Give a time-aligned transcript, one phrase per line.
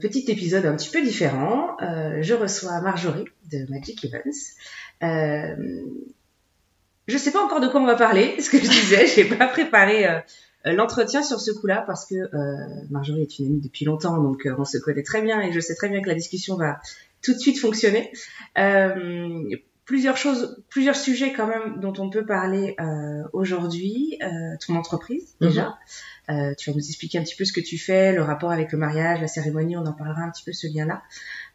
[0.00, 1.76] Petit épisode un petit peu différent.
[1.82, 4.56] Euh, je reçois Marjorie de Magic Events.
[5.02, 5.84] Euh,
[7.06, 9.46] je sais pas encore de quoi on va parler, ce que je disais, j'ai pas
[9.46, 10.18] préparé euh,
[10.64, 12.16] l'entretien sur ce coup-là parce que
[12.90, 15.74] Marjorie est une amie depuis longtemps, donc on se connaît très bien et je sais
[15.74, 16.80] très bien que la discussion va
[17.22, 18.12] tout de suite fonctionner.
[19.84, 22.76] plusieurs choses, plusieurs sujets quand même dont on peut parler
[23.32, 24.18] aujourd'hui.
[24.66, 25.64] ton entreprise déjà.
[25.64, 25.74] Mhm.
[26.30, 28.72] Euh, tu vas nous expliquer un petit peu ce que tu fais, le rapport avec
[28.72, 31.02] le mariage, la cérémonie, on en parlera un petit peu ce lien-là.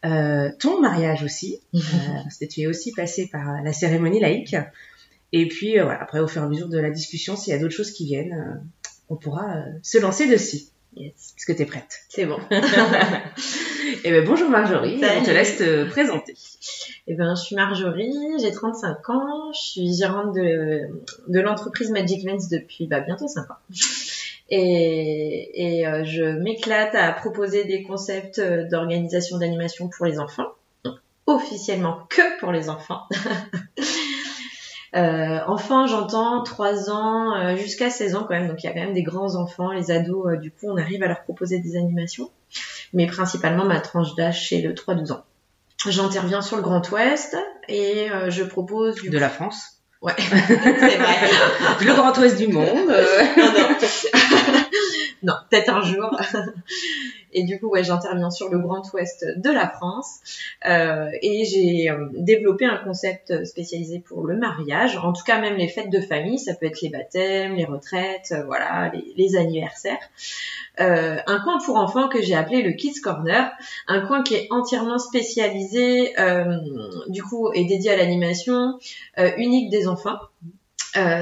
[0.04, 1.78] Euh, ton mariage aussi, euh,
[2.22, 4.56] parce que tu es aussi passé par la cérémonie laïque.
[5.32, 7.58] Et puis voilà, après au fur et à mesure de la discussion, s'il y a
[7.58, 8.62] d'autres choses qui viennent,
[9.08, 10.62] on pourra se lancer dessus.
[10.96, 11.34] Yes.
[11.36, 12.00] Est-ce que tu es prête?
[12.08, 12.38] C'est bon.
[14.04, 16.34] Eh ben, bonjour Marjorie, on te laisse te présenter.
[17.06, 20.82] Eh ben, je suis Marjorie, j'ai 35 ans, je suis gérante de,
[21.28, 23.54] de l'entreprise Magic Lens depuis bah, bientôt 5 ans
[24.48, 30.48] et, et euh, je m'éclate à proposer des concepts euh, d'organisation d'animation pour les enfants,
[31.26, 33.02] officiellement que pour les enfants.
[34.94, 38.72] euh, enfants, j'entends 3 ans euh, jusqu'à 16 ans quand même, donc il y a
[38.72, 41.76] quand même des grands enfants, les ados, du coup on arrive à leur proposer des
[41.76, 42.30] animations,
[42.92, 45.24] mais principalement ma tranche d'âge c'est le 3-12 ans.
[45.88, 47.36] J'interviens sur le Grand Ouest
[47.68, 49.75] et je propose de la France
[50.06, 51.30] Ouais, c'est vrai.
[51.84, 52.68] le Grand Ouest du monde.
[52.76, 53.76] non, non.
[55.22, 56.10] non, peut-être un jour.
[57.32, 60.20] Et du coup, ouais, j'interviens sur le Grand Ouest de la France.
[60.66, 64.96] Euh, et j'ai euh, développé un concept spécialisé pour le mariage.
[64.96, 68.32] En tout cas, même les fêtes de famille, ça peut être les baptêmes, les retraites,
[68.32, 69.98] euh, voilà, les, anniversaires.
[70.80, 73.50] Euh, un coin pour enfants que j'ai appelé le Kids Corner,
[73.86, 76.58] un coin qui est entièrement spécialisé, euh,
[77.08, 78.78] du coup, et dédié à l'animation
[79.18, 80.18] euh, unique des enfants.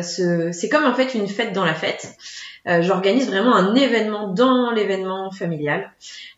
[0.03, 2.17] C'est comme en fait une fête dans la fête.
[2.67, 5.93] Euh, j'organise vraiment un événement dans l'événement familial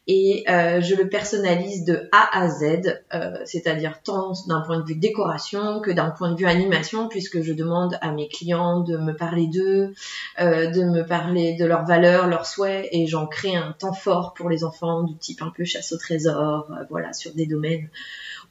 [0.09, 4.85] et euh, je le personnalise de A à Z, euh, c'est-à-dire tant d'un point de
[4.85, 8.97] vue décoration que d'un point de vue animation, puisque je demande à mes clients de
[8.97, 9.95] me parler d'eux,
[10.39, 14.49] de me parler de leurs valeurs, leurs souhaits, et j'en crée un temps fort pour
[14.49, 17.89] les enfants du type un peu chasse au trésor, voilà, sur des domaines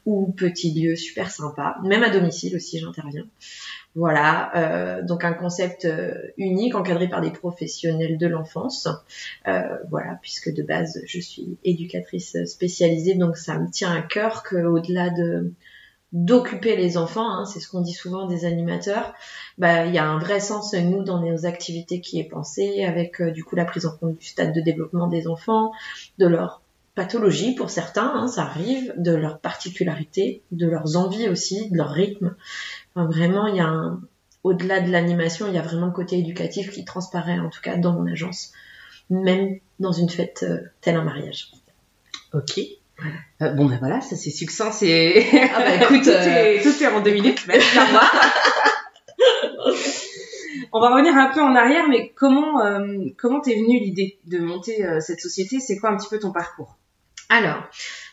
[0.06, 1.76] ou petits lieux super sympas.
[1.82, 3.24] Même à domicile aussi, j'interviens.
[3.96, 8.88] Voilà, euh, donc un concept euh, unique encadré par des professionnels de l'enfance.
[9.48, 14.42] Euh, voilà, puisque de base je suis éducatrice spécialisée, donc ça me tient à cœur
[14.42, 15.54] qu'au-delà de
[16.12, 19.14] d'occuper les enfants, hein, c'est ce qu'on dit souvent des animateurs,
[19.58, 23.22] bah il y a un vrai sens nous dans nos activités qui est pensé avec
[23.22, 25.72] du coup la prise en compte du stade de développement des enfants,
[26.18, 26.60] de leur
[26.96, 31.90] pathologie pour certains, hein, ça arrive, de leurs particularités, de leurs envies aussi, de leur
[31.90, 32.34] rythme.
[32.96, 34.00] Enfin, vraiment, il y a un,
[34.42, 37.76] au-delà de l'animation, il y a vraiment le côté éducatif qui transparaît, en tout cas
[37.76, 38.52] dans mon agence,
[39.10, 41.50] même dans une fête euh, telle un mariage.
[42.32, 42.58] Ok.
[43.42, 45.26] Euh, bon ben voilà, ça c'est succinct, c'est.
[45.52, 47.60] Ah bah écoute, tout, est, tout, est, en deux minutes, même.
[50.72, 54.38] On va revenir un peu en arrière, mais comment euh, comment t'es venue l'idée de
[54.38, 55.60] monter cette société?
[55.60, 56.78] C'est quoi un petit peu ton parcours?
[57.28, 57.62] Alors,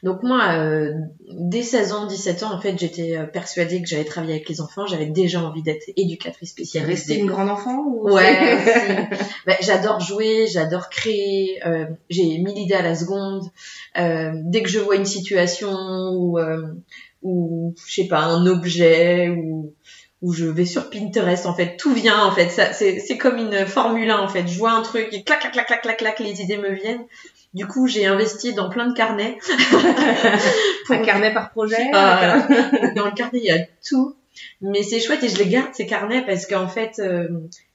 [0.02, 0.92] donc moi, euh,
[1.30, 4.60] dès 16 ans, 17 ans, en fait, j'étais euh, persuadée que j'allais travailler avec les
[4.60, 4.88] enfants.
[4.88, 6.94] J'avais déjà envie d'être éducatrice spécialisée.
[6.94, 8.10] Rester une grande enfant ou...
[8.12, 8.58] Ouais,
[9.46, 11.60] ben, j'adore jouer, j'adore créer.
[11.66, 13.44] Euh, j'ai mille idées à la seconde.
[13.96, 16.40] dès que je vois une situation ou,
[17.22, 19.74] ou je sais pas, un objet ou
[20.24, 23.38] où je vais sur Pinterest en fait tout vient en fait ça c'est c'est comme
[23.38, 25.98] une formule 1 en fait je vois un truc et clac clac clac clac clac
[25.98, 27.04] clac les idées me viennent
[27.54, 29.38] du coup, j'ai investi dans plein de carnets.
[30.88, 30.96] Pour...
[30.96, 32.40] Un carnet par projet euh,
[32.96, 34.16] Dans le carnet, il y a tout.
[34.62, 37.28] Mais c'est chouette et je les garde, ces carnets, parce qu'en fait, euh,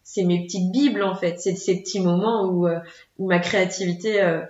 [0.02, 1.38] c'est mes petites bibles, en fait.
[1.38, 2.80] C'est ces petits moments où, euh,
[3.19, 4.40] où ma créativité euh,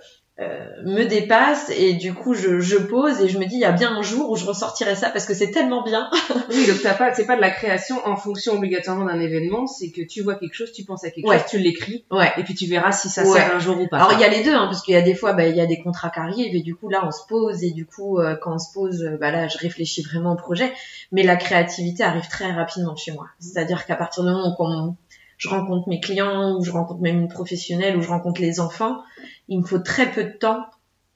[0.85, 3.71] me dépasse et du coup je, je pose et je me dis il y a
[3.71, 6.09] bien un jour où je ressortirai ça parce que c'est tellement bien.
[6.49, 9.91] oui donc t'as pas c'est pas de la création en fonction obligatoirement d'un événement c'est
[9.91, 12.31] que tu vois quelque chose tu penses à quelque chose tu l'écris ouais.
[12.37, 13.97] et puis tu verras si ça sert un jour ou pas.
[13.97, 15.55] Alors il y a les deux hein, parce qu'il y a des fois bah il
[15.55, 17.85] y a des contrats qui arrivent et du coup là on se pose et du
[17.85, 20.71] coup euh, quand on se pose euh, bah là je réfléchis vraiment au projet
[21.11, 23.27] mais la créativité arrive très rapidement chez moi.
[23.39, 24.95] C'est-à-dire qu'à partir du moment où on
[25.39, 29.01] je rencontre mes clients ou je rencontre même une professionnelle ou je rencontre les enfants,
[29.47, 30.65] il me faut très peu de temps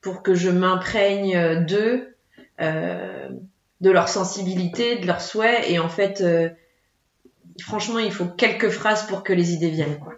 [0.02, 2.16] pour que je m'imprègne d'eux,
[2.60, 3.30] euh,
[3.82, 6.50] de leur sensibilité, de leurs souhaits et en fait, euh,
[7.62, 10.00] franchement, il faut quelques phrases pour que les idées viennent.
[10.00, 10.14] Quoi.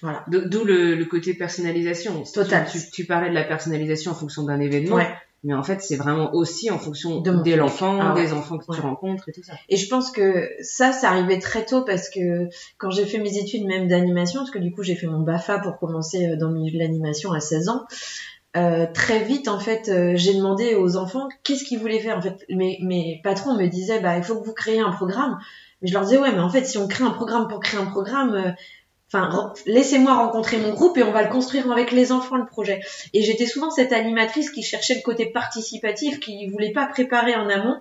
[0.00, 0.24] Voilà.
[0.28, 2.22] D'où le, le, côté personnalisation.
[2.24, 2.66] Total.
[2.70, 4.96] Tu, tu, parlais de la personnalisation en fonction d'un événement.
[4.96, 5.14] Ouais.
[5.44, 8.80] Mais en fait, c'est vraiment aussi en fonction de, l'enfant, ah des enfants que tu
[8.80, 9.54] rencontres et tout ça.
[9.68, 12.48] Et je pense que ça, ça arrivait très tôt parce que
[12.78, 15.58] quand j'ai fait mes études même d'animation, parce que du coup j'ai fait mon BAFA
[15.58, 17.86] pour commencer euh, dans le milieu de l'animation à 16 ans,
[18.54, 22.18] euh, très vite en fait euh, j'ai demandé aux enfants qu'est-ce qu'ils voulaient faire.
[22.18, 25.38] En fait mes, mes patrons me disaient bah il faut que vous créiez un programme.
[25.80, 27.80] Mais je leur disais ouais mais en fait si on crée un programme pour créer
[27.80, 28.50] un programme euh,
[29.14, 32.80] Enfin, laissez-moi rencontrer mon groupe et on va le construire avec les enfants le projet.
[33.12, 37.48] Et j'étais souvent cette animatrice qui cherchait le côté participatif, qui voulait pas préparer en
[37.50, 37.76] amont.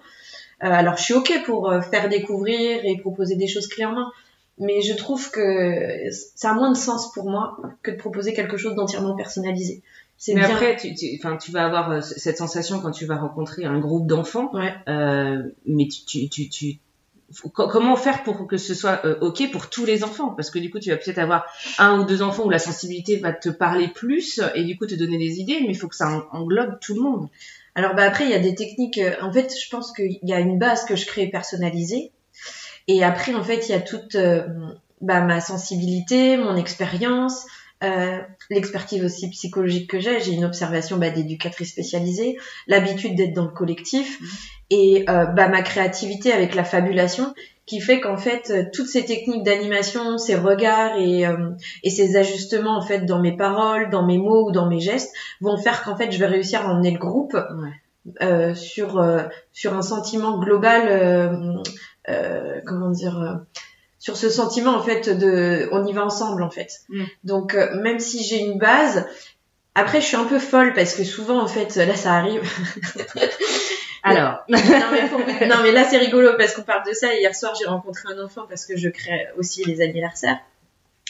[0.64, 4.12] Euh, alors je suis ok pour euh, faire découvrir et proposer des choses clairement,
[4.60, 8.58] mais je trouve que ça a moins de sens pour moi que de proposer quelque
[8.58, 9.82] chose d'entièrement personnalisé.
[10.28, 10.50] Mais bien...
[10.50, 14.06] après, tu, tu, tu vas avoir euh, cette sensation quand tu vas rencontrer un groupe
[14.06, 14.74] d'enfants, ouais.
[14.88, 16.78] euh, mais tu, tu, tu
[17.54, 20.30] comment faire pour que ce soit euh, ok pour tous les enfants?
[20.30, 21.46] Parce que du coup tu vas peut-être avoir
[21.78, 24.96] un ou deux enfants où la sensibilité va te parler plus et du coup te
[24.96, 27.30] donner des idées mais il faut que ça englobe tout le monde.
[27.76, 30.34] Alors bah après il y a des techniques euh, en fait je pense qu'il y
[30.34, 32.12] a une base que je crée personnalisée
[32.88, 34.46] et après en fait il y a toute euh,
[35.02, 37.46] bah, ma sensibilité mon expérience
[38.52, 42.38] l'expertise aussi psychologique que j'ai, j'ai une observation bah, d'éducatrice spécialisée,
[42.68, 44.26] l'habitude d'être dans le collectif mmh.
[44.72, 47.36] Et euh, bah, ma créativité avec la fabulation
[47.68, 51.52] qui fait qu'en fait euh, toutes ces techniques d'animation, ces regards et, euh,
[51.84, 55.14] et ces ajustements en fait dans mes paroles, dans mes mots ou dans mes gestes
[55.42, 58.56] vont faire qu'en fait je vais réussir à emmener le groupe ouais.
[58.56, 59.06] sur
[59.54, 61.62] sur un sentiment global
[62.66, 63.44] comment dire
[64.02, 66.82] sur ce sentiment en fait de on y va ensemble en fait.
[66.90, 67.04] Mm.
[67.24, 69.06] Donc euh, même si j'ai une base,
[69.76, 72.42] après je suis un peu folle parce que souvent en fait là ça arrive.
[74.04, 74.44] Alors.
[74.50, 77.14] non, mais non mais là c'est rigolo parce qu'on parle de ça.
[77.14, 80.40] Hier soir j'ai rencontré un enfant parce que je crée aussi les anniversaires.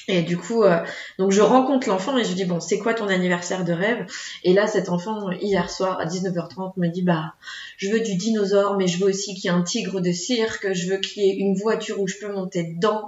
[0.07, 0.83] Et du coup, euh,
[1.19, 4.05] donc je rencontre l'enfant et je dis bon, c'est quoi ton anniversaire de rêve?
[4.43, 7.35] Et là, cet enfant hier soir à 19h30 me dit bah,
[7.77, 10.73] je veux du dinosaure, mais je veux aussi qu'il y ait un tigre de cirque,
[10.73, 13.07] je veux qu'il y ait une voiture où je peux monter dedans.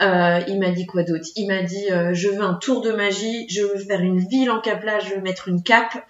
[0.00, 1.26] Euh, il m'a dit quoi d'autre?
[1.36, 4.50] Il m'a dit euh, je veux un tour de magie, je veux faire une ville
[4.50, 6.04] en capla, je veux mettre une cape.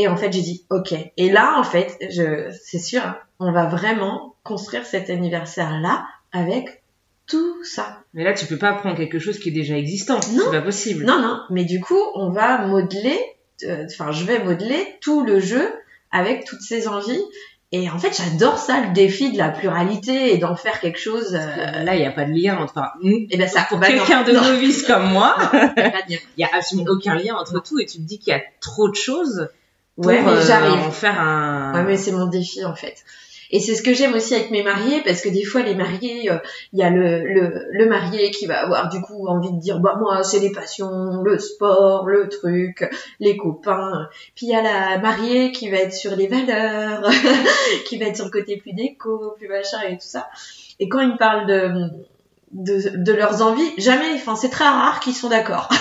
[0.00, 0.94] Et en fait, j'ai dit ok.
[1.18, 3.02] Et là, en fait, je, c'est sûr,
[3.38, 6.82] on va vraiment construire cet anniversaire là avec
[7.26, 7.98] tout ça.
[8.14, 10.18] Mais là, tu peux pas prendre quelque chose qui est déjà existant.
[10.32, 10.44] Non.
[10.44, 11.04] C'est pas possible.
[11.04, 11.42] Non, non.
[11.50, 13.18] Mais du coup, on va modeler,
[13.64, 15.70] euh, enfin, je vais modeler tout le jeu
[16.10, 17.22] avec toutes ces envies.
[17.70, 21.34] Et en fait, j'adore ça, le défi de la pluralité et d'en faire quelque chose.
[21.34, 21.84] Euh...
[21.84, 22.72] Là, il n'y a pas de lien entre.
[22.78, 25.36] Enfin, et eh ben ça, pour bah quelqu'un de novice comme moi,
[26.08, 27.78] il il y a absolument aucun lien entre tout.
[27.78, 29.50] Et tu te dis qu'il y a trop de choses
[30.04, 30.86] Ouais, mais euh, j'arrive.
[30.86, 31.74] en faire un.
[31.74, 32.96] Ouais, mais c'est mon défi en fait.
[33.52, 36.30] Et c'est ce que j'aime aussi avec mes mariés, parce que des fois les mariés,
[36.30, 36.38] euh,
[36.72, 39.80] il y a le, le, le marié qui va avoir du coup envie de dire
[39.80, 42.88] bah moi c'est les passions, le sport, le truc,
[43.18, 44.08] les copains.
[44.36, 47.10] Puis il y a la mariée qui va être sur les valeurs,
[47.86, 50.28] qui va être sur le côté plus déco, plus machin et tout ça.
[50.78, 51.90] Et quand ils me parlent de
[52.52, 55.68] de, de leurs envies, jamais, enfin c'est très rare qu'ils sont d'accord.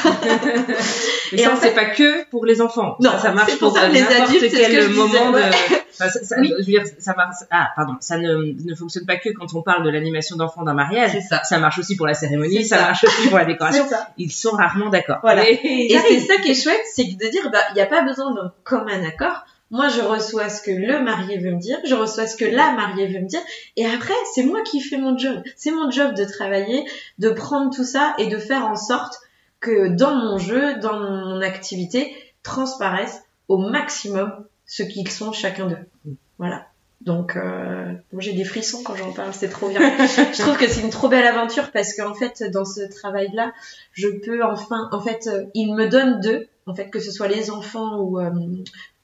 [1.31, 2.95] Et ça, en c'est fait- pas que pour les enfants.
[2.99, 4.87] Non, ça, ça marche c'est pour pour, ça que les adultes, c'est quel que je
[4.87, 5.41] disais, moment ouais.
[5.49, 5.75] de.
[6.01, 6.49] Enfin, ça, ça- Oui.
[6.51, 7.35] Je veux dire, ça marche.
[7.51, 7.95] Ah, pardon.
[7.99, 11.11] Ça ne, ne fonctionne pas que quand on parle de l'animation d'enfants d'un mariage.
[11.13, 11.43] C'est ça.
[11.43, 12.63] Ça marche aussi pour la cérémonie.
[12.63, 13.85] C'est Ça, marche aussi pour la décoration.
[13.89, 13.95] C'est.
[14.17, 15.19] Ils sont rarement d'accord.
[15.21, 15.47] Voilà.
[15.49, 15.59] Et,
[15.93, 18.33] Et c'est ça qui est chouette, c'est de dire, bah, il n'y a pas besoin
[18.33, 19.43] d'un commun accord.
[19.71, 22.71] Moi, je reçois ce que le marié veut me dire, je reçois ce que la
[22.71, 23.41] mariée veut me dire,
[23.75, 25.41] et après, c'est moi qui fais mon job.
[25.55, 26.85] C'est mon job de travailler,
[27.19, 29.15] de prendre tout ça et de faire en sorte
[29.59, 36.13] que dans mon jeu, dans mon activité, transparaissent au maximum ce qu'ils sont chacun d'eux.
[36.37, 36.65] Voilà.
[37.01, 39.79] Donc, euh, j'ai des frissons quand j'en parle, c'est trop bien.
[40.33, 43.53] je trouve que c'est une trop belle aventure parce qu'en fait, dans ce travail-là,
[43.93, 47.27] je peux enfin, en fait, euh, il me donne d'eux, en fait, que ce soit
[47.27, 48.31] les enfants ou, euh,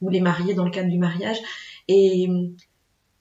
[0.00, 1.38] ou les mariés dans le cadre du mariage,
[1.88, 2.28] et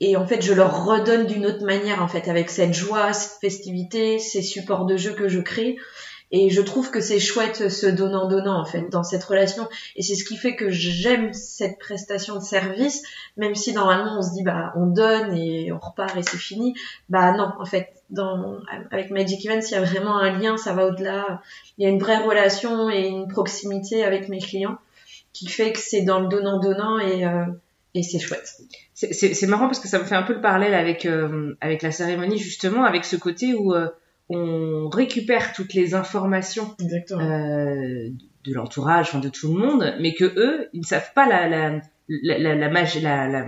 [0.02, 3.40] et en fait, je leur redonne d'une autre manière, en fait, avec cette joie, cette
[3.40, 5.78] festivité, ces supports de jeu que je crée.
[6.38, 9.70] Et je trouve que c'est chouette ce donnant-donnant, en fait, dans cette relation.
[9.96, 13.04] Et c'est ce qui fait que j'aime cette prestation de service,
[13.38, 16.76] même si normalement on se dit, bah, on donne et on repart et c'est fini.
[17.08, 18.58] Bah non, en fait, dans,
[18.92, 21.42] avec Magic Events, il y a vraiment un lien, ça va au-delà.
[21.78, 24.78] Il y a une vraie relation et une proximité avec mes clients
[25.32, 27.46] qui fait que c'est dans le donnant-donnant et, euh,
[27.94, 28.58] et c'est chouette.
[28.94, 31.92] C'est- marrant parce que ça me fait un peu le parallèle avec euh, avec la
[31.92, 33.88] cérémonie justement, avec ce côté où euh,
[34.30, 36.76] on récupère toutes les informations
[37.12, 38.10] euh,
[38.46, 41.48] de l'entourage, enfin de tout le monde, mais que eux, ils ne savent pas la,
[41.48, 41.80] la,
[42.10, 43.46] la, la,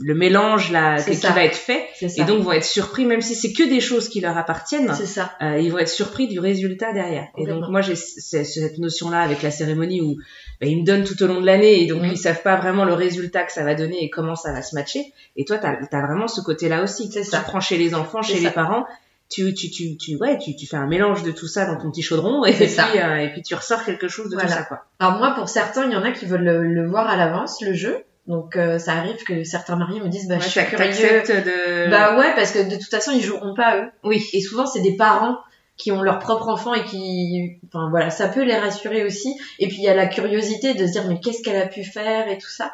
[0.00, 3.68] le mélange qui va être fait, et donc vont être surpris, même si c'est que
[3.68, 4.94] des choses qui leur appartiennent.
[4.94, 5.32] Ça.
[5.42, 7.28] Euh, ils vont être surpris du résultat derrière.
[7.36, 10.16] Et donc moi j'ai cette notion-là avec la cérémonie où
[10.60, 12.84] bah, ils me donnent tout au long de l'année, et donc ils savent pas vraiment
[12.84, 15.12] le résultat que ça va donner et comment ça va se matcher.
[15.36, 17.10] Et toi, tu as, vraiment ce côté-là aussi.
[17.10, 17.40] Tu ça.
[17.40, 18.86] prends chez les enfants, chez les parents,
[19.30, 21.90] tu, tu, tu, tu, ouais, tu, tu fais un mélange de tout ça dans ton
[21.90, 24.84] petit chaudron et, puis, euh, et puis tu ressors quelque chose de tout ça, quoi.
[24.98, 27.72] Alors moi, pour certains, il y en a qui veulent le, voir à l'avance, le
[27.72, 28.04] jeu.
[28.26, 31.22] Donc euh, ça arrive que certains mariés me disent bah je suis curieux.
[31.22, 31.90] De...
[31.90, 33.88] Bah ouais parce que de toute façon ils joueront pas eux.
[34.04, 34.22] Oui.
[34.34, 35.38] Et souvent c'est des parents
[35.76, 39.34] qui ont leur propre enfant et qui enfin voilà ça peut les rassurer aussi.
[39.58, 41.82] Et puis il y a la curiosité de se dire mais qu'est-ce qu'elle a pu
[41.82, 42.72] faire et tout ça.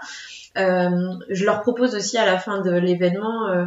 [0.58, 3.66] Euh, je leur propose aussi à la fin de l'événement euh,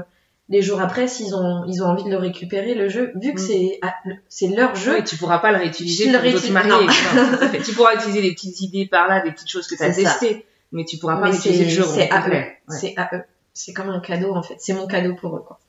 [0.49, 3.39] les jours après s'ils ont ils ont envie de le récupérer le jeu vu que
[3.39, 3.43] mm.
[3.43, 3.93] c'est ah,
[4.27, 4.97] c'est leur jeu.
[4.97, 6.87] Et tu pourras pas le réutiliser pour d'autres mariés
[7.63, 10.45] tu pourras utiliser des petites idées par là des petites choses que tu as testées
[10.71, 12.43] mais tu pourras pas utiliser le jeu c'est à eux.
[12.67, 13.21] C'est à eux.
[13.53, 14.55] C'est comme un cadeau en fait.
[14.59, 15.59] C'est mon cadeau pour eux quoi.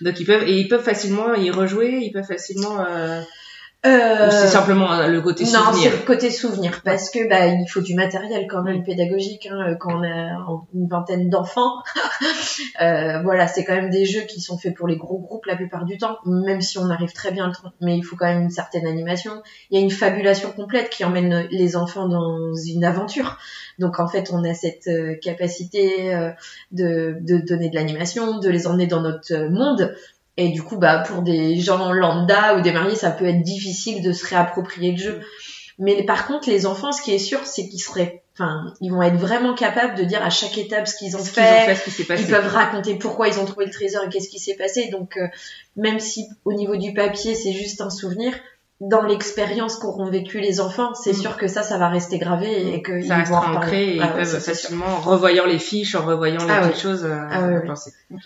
[0.00, 3.20] Donc ils peuvent et ils peuvent facilement y rejouer ils peuvent facilement euh...
[3.86, 4.28] Euh...
[4.30, 5.70] c'est simplement euh, le côté souvenir.
[5.70, 9.48] Non, c'est le côté souvenir parce que bah il faut du matériel quand même pédagogique
[9.52, 10.36] hein, quand on a
[10.74, 11.74] une vingtaine d'enfants.
[12.82, 15.54] euh, voilà, c'est quand même des jeux qui sont faits pour les gros groupes la
[15.54, 17.72] plupart du temps, même si on arrive très bien le temps.
[17.80, 19.44] Mais il faut quand même une certaine animation.
[19.70, 23.38] Il y a une fabulation complète qui emmène les enfants dans une aventure.
[23.78, 26.30] Donc en fait, on a cette euh, capacité euh,
[26.72, 29.94] de, de donner de l'animation, de les emmener dans notre monde
[30.38, 34.02] et du coup, bah, pour des gens lambda ou des mariés, ça peut être difficile
[34.02, 35.20] de se réapproprier le jeu.
[35.80, 39.02] Mais par contre, les enfants, ce qui est sûr, c'est qu'ils seraient, enfin, ils vont
[39.02, 41.76] être vraiment capables de dire à chaque étape ce qu'ils ont, fait.
[41.98, 44.88] Ils peuvent raconter pourquoi ils ont trouvé le trésor et qu'est-ce qui s'est passé.
[44.92, 45.26] Donc, euh,
[45.74, 48.32] même si au niveau du papier, c'est juste un souvenir,
[48.80, 51.20] dans l'expérience qu'auront vécu les enfants, c'est mm.
[51.20, 54.02] sûr que ça, ça va rester gravé et que ça ils vont ancré et ils
[54.02, 57.92] ah peuvent facilement, revoyant les fiches, en revoyant les ah choses, euh, ah penser.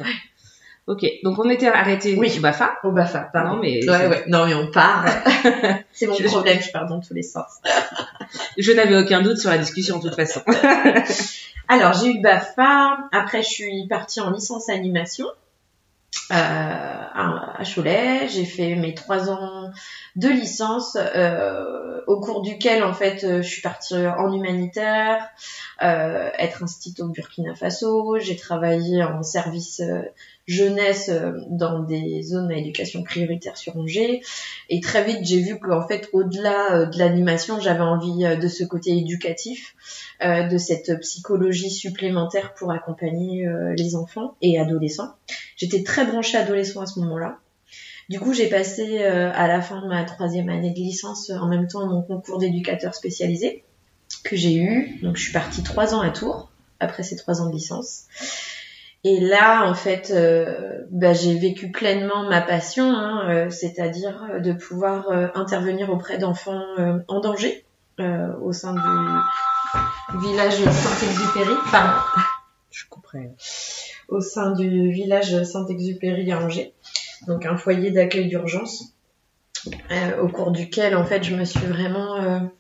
[0.89, 2.35] Ok, donc on était arrêté oui.
[2.37, 2.79] au BAFA.
[2.83, 3.55] Au BAFA, pardon.
[3.55, 4.25] Non, mais, ouais, ouais.
[4.27, 5.07] non, mais on part.
[5.93, 7.61] c'est mon problème, je pars dans tous les sens.
[8.59, 10.41] je n'avais aucun doute sur la discussion de toute façon.
[11.69, 12.99] Alors, j'ai eu BAFA.
[13.13, 15.27] Après, je suis partie en licence animation.
[16.31, 18.29] Euh, à Cholet.
[18.29, 19.71] J'ai fait mes trois ans
[20.17, 25.27] de licence, euh, au cours duquel en fait je suis partie en humanitaire,
[25.83, 28.19] euh, être institut au Burkina Faso.
[28.19, 30.03] J'ai travaillé en service euh,
[30.53, 34.23] jeunesse euh, dans des zones à éducation prioritaire sur Angers.
[34.69, 38.49] Et très vite, j'ai vu qu'en fait, au-delà euh, de l'animation, j'avais envie euh, de
[38.49, 39.75] ce côté éducatif,
[40.23, 43.45] de cette psychologie supplémentaire pour accompagner
[43.77, 45.13] les enfants et adolescents.
[45.57, 47.39] J'étais très branchée adolescent à ce moment-là.
[48.09, 51.67] Du coup, j'ai passé à la fin de ma troisième année de licence en même
[51.67, 53.65] temps mon concours d'éducateur spécialisé
[54.23, 55.01] que j'ai eu.
[55.03, 58.05] Donc, je suis partie trois ans à Tours après ces trois ans de licence.
[59.05, 64.39] Et là, en fait, euh, bah, j'ai vécu pleinement ma passion, hein, euh, c'est-à-dire euh,
[64.39, 66.63] de pouvoir intervenir auprès d'enfants
[67.09, 67.65] en danger
[67.99, 71.55] au sein du village Saint-Exupéry.
[71.71, 72.01] Pardon.
[72.71, 73.35] Je comprends.
[74.09, 76.73] Au sein du village Saint-Exupéry à Angers,
[77.27, 78.95] donc un foyer d'accueil d'urgence,
[80.21, 82.51] au cours duquel, en fait, je me suis vraiment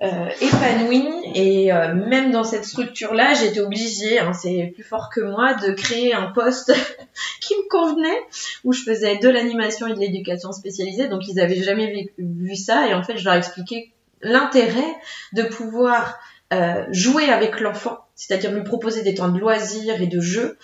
[0.00, 5.20] euh, épanouie et euh, même dans cette structure-là, j'étais obligée, hein, c'est plus fort que
[5.20, 6.72] moi, de créer un poste
[7.40, 8.20] qui me convenait
[8.62, 11.08] où je faisais de l'animation et de l'éducation spécialisée.
[11.08, 13.90] Donc ils avaient jamais vu, ça et en fait je leur expliquais
[14.22, 14.96] l'intérêt
[15.32, 16.18] de pouvoir
[16.52, 20.58] euh, jouer avec l'enfant, c'est-à-dire lui proposer des temps de loisirs et de jeux,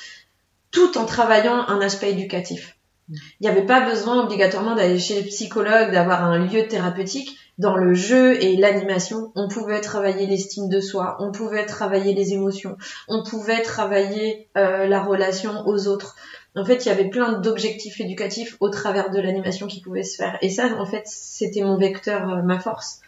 [0.70, 2.76] tout en travaillant un aspect éducatif.
[3.10, 7.76] Il n'y avait pas besoin obligatoirement d'aller chez le psychologue, d'avoir un lieu thérapeutique dans
[7.76, 12.76] le jeu et l'animation, on pouvait travailler l'estime de soi, on pouvait travailler les émotions,
[13.08, 16.16] on pouvait travailler euh, la relation aux autres.
[16.56, 20.16] En fait, il y avait plein d'objectifs éducatifs au travers de l'animation qui pouvaient se
[20.16, 20.36] faire.
[20.42, 23.00] Et ça, en fait, c'était mon vecteur, euh, ma force.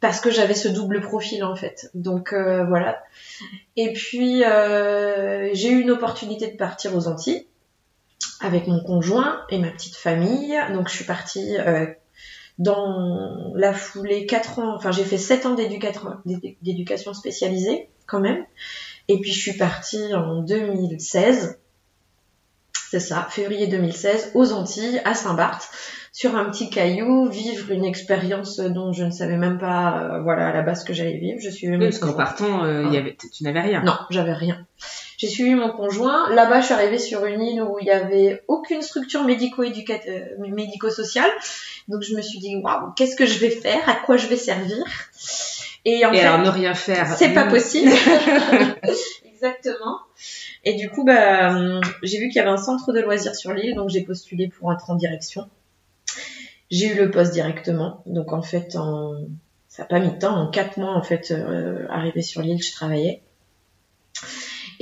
[0.00, 1.90] Parce que j'avais ce double profil, en fait.
[1.94, 3.02] Donc, euh, voilà.
[3.76, 7.46] Et puis, j'ai eu une opportunité de partir aux Antilles
[8.40, 10.58] avec mon conjoint et ma petite famille.
[10.72, 11.56] Donc, je suis partie
[12.62, 18.44] dans la foulée, 4 ans, enfin j'ai fait 7 ans d'éducation spécialisée quand même.
[19.08, 21.58] Et puis je suis partie en 2016,
[22.90, 25.70] c'est ça, février 2016, aux Antilles, à Saint-Barth,
[26.12, 30.48] sur un petit caillou, vivre une expérience dont je ne savais même pas, euh, voilà,
[30.48, 31.40] à la base que j'allais vivre.
[31.42, 33.82] Je suis parce qu'en partant, euh, y avait, tu n'avais rien.
[33.82, 34.66] Non, j'avais rien.
[35.22, 36.28] J'ai suivi mon conjoint.
[36.34, 41.30] Là-bas, je suis arrivée sur une île où il y avait aucune structure euh, médico-sociale.
[41.86, 43.88] Donc je me suis dit, waouh, qu'est-ce que je vais faire?
[43.88, 44.84] À quoi je vais servir?
[45.84, 47.92] Et en fait, alors ne rien faire, c'est pas possible.
[49.32, 50.00] Exactement.
[50.64, 53.52] Et du coup, bah, euh, j'ai vu qu'il y avait un centre de loisirs sur
[53.52, 55.48] l'île, donc j'ai postulé pour être en direction.
[56.68, 58.02] J'ai eu le poste directement.
[58.06, 59.14] Donc en fait, en...
[59.68, 60.34] ça n'a pas mis de temps.
[60.34, 63.22] En quatre mois, en fait, euh, arrivé sur l'île, je travaillais.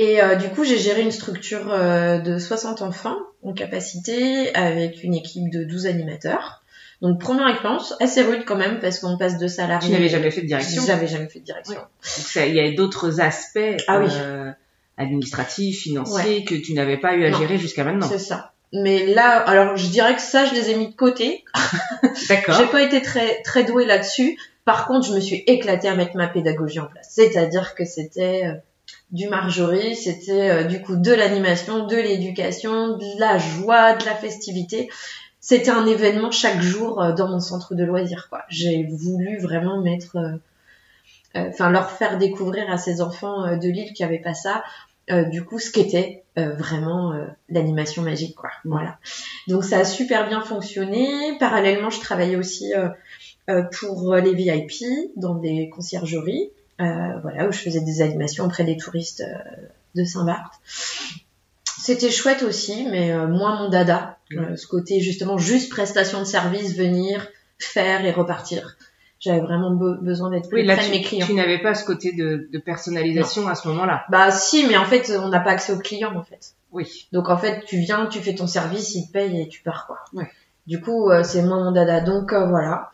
[0.00, 5.04] Et euh, du coup, j'ai géré une structure euh, de 60 enfants en capacité avec
[5.04, 6.62] une équipe de 12 animateurs.
[7.02, 9.88] Donc première expérience assez rude quand même parce qu'on passe de salariés.
[9.88, 10.82] Tu n'avais jamais fait de direction?
[10.86, 11.74] J'avais jamais fait de direction.
[11.74, 14.08] Donc il y a d'autres aspects ah, oui.
[14.10, 14.50] euh,
[14.96, 18.08] administratifs, financiers que tu n'avais pas eu à gérer jusqu'à maintenant.
[18.08, 18.52] C'est ça.
[18.72, 21.44] Mais là, alors je dirais que ça, je les ai mis de côté.
[22.30, 22.54] D'accord.
[22.58, 24.38] J'ai pas été très très douée là-dessus.
[24.64, 27.08] Par contre, je me suis éclatée à mettre ma pédagogie en place.
[27.10, 28.62] C'est-à-dire que c'était
[29.12, 34.14] du Marjorie, c'était euh, du coup de l'animation, de l'éducation, de la joie, de la
[34.14, 34.88] festivité.
[35.40, 38.28] C'était un événement chaque jour euh, dans mon centre de loisirs.
[38.28, 38.44] Quoi.
[38.48, 40.38] J'ai voulu vraiment mettre,
[41.34, 44.62] enfin leur faire découvrir à ces enfants de l'île qui n'avaient pas ça,
[45.08, 47.12] du coup ce qu'était vraiment
[47.48, 48.36] l'animation magique.
[48.36, 48.50] Quoi.
[48.64, 48.98] Voilà.
[49.48, 51.36] Donc ça a super bien fonctionné.
[51.38, 52.72] Parallèlement, je travaillais aussi
[53.46, 54.84] pour les VIP
[55.16, 56.50] dans des conciergeries.
[56.80, 60.54] Euh, voilà, où je faisais des animations auprès des touristes euh, de Saint-Barth.
[61.64, 64.18] C'était chouette aussi, mais euh, moins mon dada.
[64.30, 68.76] ce côté justement juste prestation de service, venir, faire et repartir
[69.22, 71.26] j'avais vraiment besoin d'être plus près de mes clients.
[71.26, 74.06] Tu n'avais pas ce côté de, personnalisation à ce moment-là.
[74.08, 76.54] Bah si, mais en fait, on n'a pas accès aux clients en fait.
[76.72, 77.06] Oui.
[77.12, 79.86] Donc en fait, tu viens, tu fais ton service, ils te payent et tu pars
[79.86, 79.98] quoi.
[80.14, 80.30] Ouais.
[80.66, 82.00] Du coup, c'est moins mon dada.
[82.00, 82.90] Donc voilà.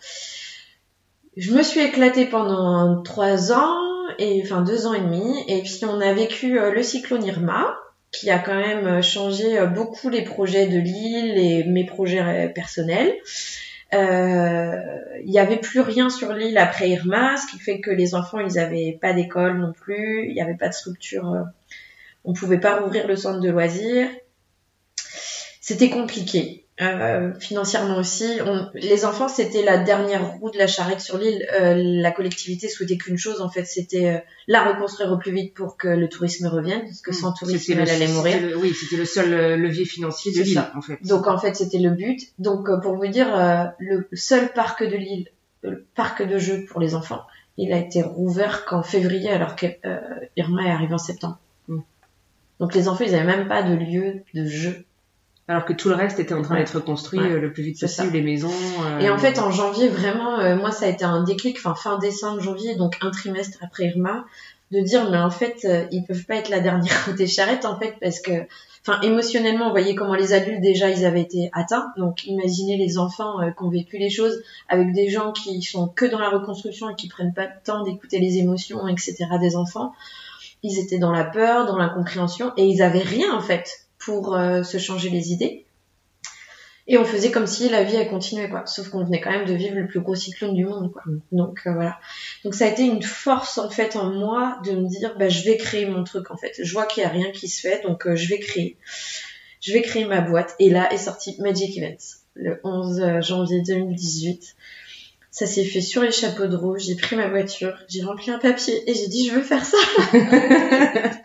[1.36, 3.76] Je me suis éclatée pendant trois ans,
[4.18, 7.76] et enfin deux ans et demi, et puis on a vécu euh, le cyclone Irma,
[8.10, 12.50] qui a quand même euh, changé euh, beaucoup les projets de l'île et mes projets
[12.54, 13.14] personnels.
[13.92, 18.40] Il n'y avait plus rien sur l'île après Irma, ce qui fait que les enfants,
[18.40, 21.44] ils n'avaient pas d'école non plus, il n'y avait pas de structure,
[22.24, 24.08] on pouvait pas rouvrir le centre de loisirs.
[25.60, 26.65] C'était compliqué.
[26.82, 28.38] Euh, financièrement aussi.
[28.74, 31.46] les enfants, c'était la dernière roue de la charrette sur l'île.
[31.58, 35.54] Euh, la collectivité souhaitait qu'une chose, en fait, c'était euh, la reconstruire au plus vite
[35.54, 38.58] pour que le tourisme revienne, parce que sans tourisme, elle allait mourir.
[38.58, 40.98] oui, c'était le seul levier financier de l'île, en fait.
[41.02, 42.20] Donc, en fait, c'était le but.
[42.38, 45.28] Donc, pour vous dire, le seul parc de l'île,
[45.62, 47.22] le parc de jeux pour les enfants,
[47.56, 49.66] il a été rouvert qu'en février, alors que
[50.36, 51.38] Irma est arrivée en septembre.
[51.68, 51.78] Mm.
[52.60, 54.84] Donc, les enfants, ils n'avaient même pas de lieu de jeu
[55.48, 58.12] alors que tout le reste était en train d'être construit euh, le plus vite possible,
[58.12, 58.50] les maisons.
[58.50, 61.74] Euh, et en fait, en janvier, vraiment, euh, moi, ça a été un déclic, enfin
[61.74, 64.24] fin décembre, janvier, donc un trimestre après Irma,
[64.72, 67.94] de dire, mais en fait, ils peuvent pas être la dernière côté charrette, en fait,
[68.00, 68.32] parce que,
[68.82, 71.92] enfin, émotionnellement, vous voyez comment les adultes déjà, ils avaient été atteints.
[71.96, 76.06] Donc, imaginez les enfants qui ont vécu les choses avec des gens qui sont que
[76.06, 79.26] dans la reconstruction et qui prennent pas le temps d'écouter les émotions, etc.
[79.40, 79.92] des enfants.
[80.64, 84.62] Ils étaient dans la peur, dans l'incompréhension, et ils avaient rien, en fait pour euh,
[84.62, 85.64] se changer les idées.
[86.86, 88.64] Et on faisait comme si la vie a continué quoi.
[88.66, 91.02] Sauf qu'on venait quand même de vivre le plus gros cyclone du monde, quoi.
[91.32, 91.98] Donc euh, voilà.
[92.44, 95.42] Donc ça a été une force en fait en moi de me dire, bah je
[95.42, 96.54] vais créer mon truc en fait.
[96.62, 98.76] Je vois qu'il y a rien qui se fait, donc euh, je vais créer.
[99.60, 100.54] Je vais créer ma boîte.
[100.60, 104.54] Et là est sorti Magic Events le 11 janvier 2018.
[105.32, 106.78] Ça s'est fait sur les chapeaux de roue.
[106.78, 109.76] J'ai pris ma voiture, j'ai rempli un papier et j'ai dit je veux faire ça.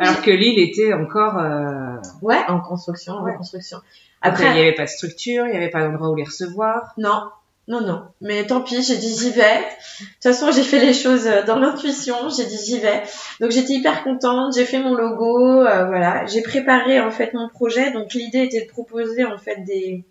[0.00, 1.96] Alors que l'île était encore euh...
[2.22, 3.78] ouais en construction, en construction.
[4.22, 6.94] Après, il n'y avait pas de structure, il n'y avait pas d'endroit où les recevoir.
[6.96, 7.24] Non,
[7.68, 8.02] non, non.
[8.20, 9.58] Mais tant pis, j'ai dit j'y vais.
[9.58, 12.28] De toute façon, j'ai fait les choses euh, dans l'intuition.
[12.28, 13.02] J'ai dit j'y vais.
[13.40, 14.54] Donc j'étais hyper contente.
[14.54, 15.62] J'ai fait mon logo.
[15.62, 16.26] Euh, voilà.
[16.26, 17.92] J'ai préparé en fait mon projet.
[17.92, 20.04] Donc l'idée était de proposer en fait des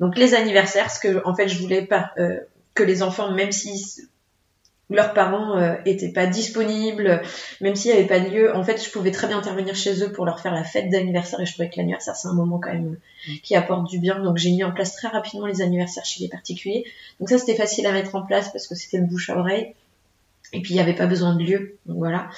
[0.00, 2.40] donc les anniversaires, parce que en fait je voulais pas euh,
[2.74, 4.08] que les enfants, même s'ils
[4.90, 7.22] leurs parents euh, étaient pas disponibles,
[7.60, 8.54] même s'il n'y avait pas de lieu.
[8.54, 11.40] En fait, je pouvais très bien intervenir chez eux pour leur faire la fête d'anniversaire
[11.40, 12.96] et je trouvais que l'anniversaire, c'est un moment quand même
[13.28, 13.32] mm.
[13.42, 14.18] qui apporte du bien.
[14.18, 16.84] Donc, j'ai mis en place très rapidement les anniversaires chez les particuliers.
[17.20, 19.74] Donc, ça, c'était facile à mettre en place parce que c'était le bouche à oreille.
[20.52, 22.28] Et puis il n'y avait pas besoin de lieu, donc voilà.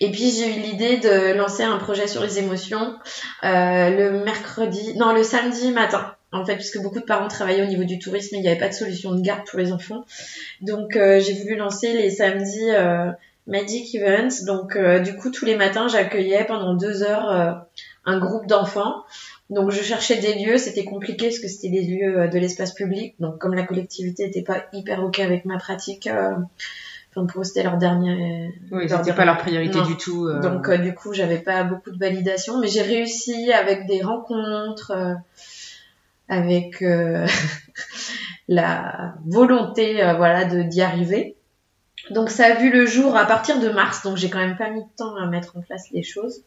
[0.00, 2.98] Et puis j'ai eu l'idée de lancer un projet sur les émotions
[3.44, 7.66] euh, le mercredi, non le samedi matin en fait, puisque beaucoup de parents travaillaient au
[7.68, 10.04] niveau du tourisme, il n'y avait pas de solution de garde pour les enfants.
[10.62, 13.10] Donc, euh, j'ai voulu lancer les samedis euh,
[13.46, 14.44] Magic Events.
[14.46, 17.64] Donc, euh, du coup, tous les matins, j'accueillais pendant deux heures
[18.04, 19.04] un groupe d'enfants.
[19.50, 20.56] Donc, je cherchais des lieux.
[20.56, 23.14] C'était compliqué parce que c'était des lieux de l'espace public.
[23.20, 26.08] Donc, comme la collectivité n'était pas hyper ok avec ma pratique,
[27.14, 28.54] Enfin, pour eux, c'était leur dernier.
[28.70, 29.84] Oui, leur c'était pas leur priorité Non.
[29.84, 30.26] du tout.
[30.26, 30.40] euh.
[30.40, 34.92] Donc euh, du coup, j'avais pas beaucoup de validation, mais j'ai réussi avec des rencontres,
[34.92, 35.14] euh,
[36.32, 37.26] avec euh,
[38.48, 41.36] la volonté, euh, voilà, de d'y arriver.
[42.10, 44.70] Donc ça a vu le jour à partir de mars, donc j'ai quand même pas
[44.70, 46.42] mis de temps à mettre en place les choses.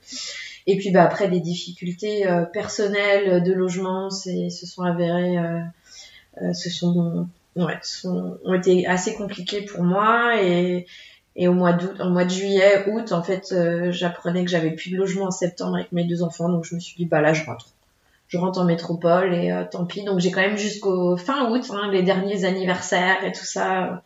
[0.68, 5.62] Et puis bah après des difficultés euh, personnelles de logement, c'est se sont avérées, euh,
[6.42, 10.88] euh, se sont ouais, sont, ont été assez compliquées pour moi et
[11.38, 14.72] et au mois d'août, en mois de juillet, août, en fait, euh, j'apprenais que j'avais
[14.72, 17.20] plus de logement en septembre avec mes deux enfants, donc je me suis dit bah
[17.20, 17.75] là je rentre,
[18.28, 20.04] je rentre en métropole et euh, tant pis.
[20.04, 24.04] Donc j'ai quand même jusqu'au fin août, hein, les derniers anniversaires et tout ça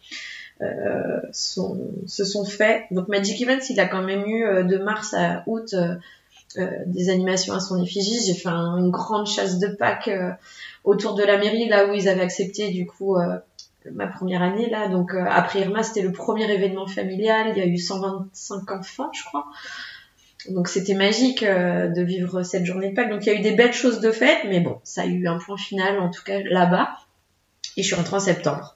[0.62, 2.84] euh, sont, se sont faits.
[2.91, 5.73] Donc Magic Events, il a quand même eu euh, de mars à août
[6.88, 8.19] des animations à son effigie.
[8.25, 10.10] J'ai fait un- une grande chasse de Pâques
[10.84, 13.15] autour de la mairie, là où ils avaient accepté du coup
[13.91, 14.88] ma première année là.
[14.88, 17.53] Donc après Irma, c'était le premier événement familial.
[17.55, 19.45] Il y a eu 125 enfants, je crois.
[20.47, 23.10] Donc c'était magique euh, de vivre cette journée de Pâques.
[23.10, 25.28] Donc il y a eu des belles choses de fête, mais bon, ça a eu
[25.28, 26.91] un point final en tout cas là-bas.
[27.75, 28.75] Et je suis rentrée en septembre.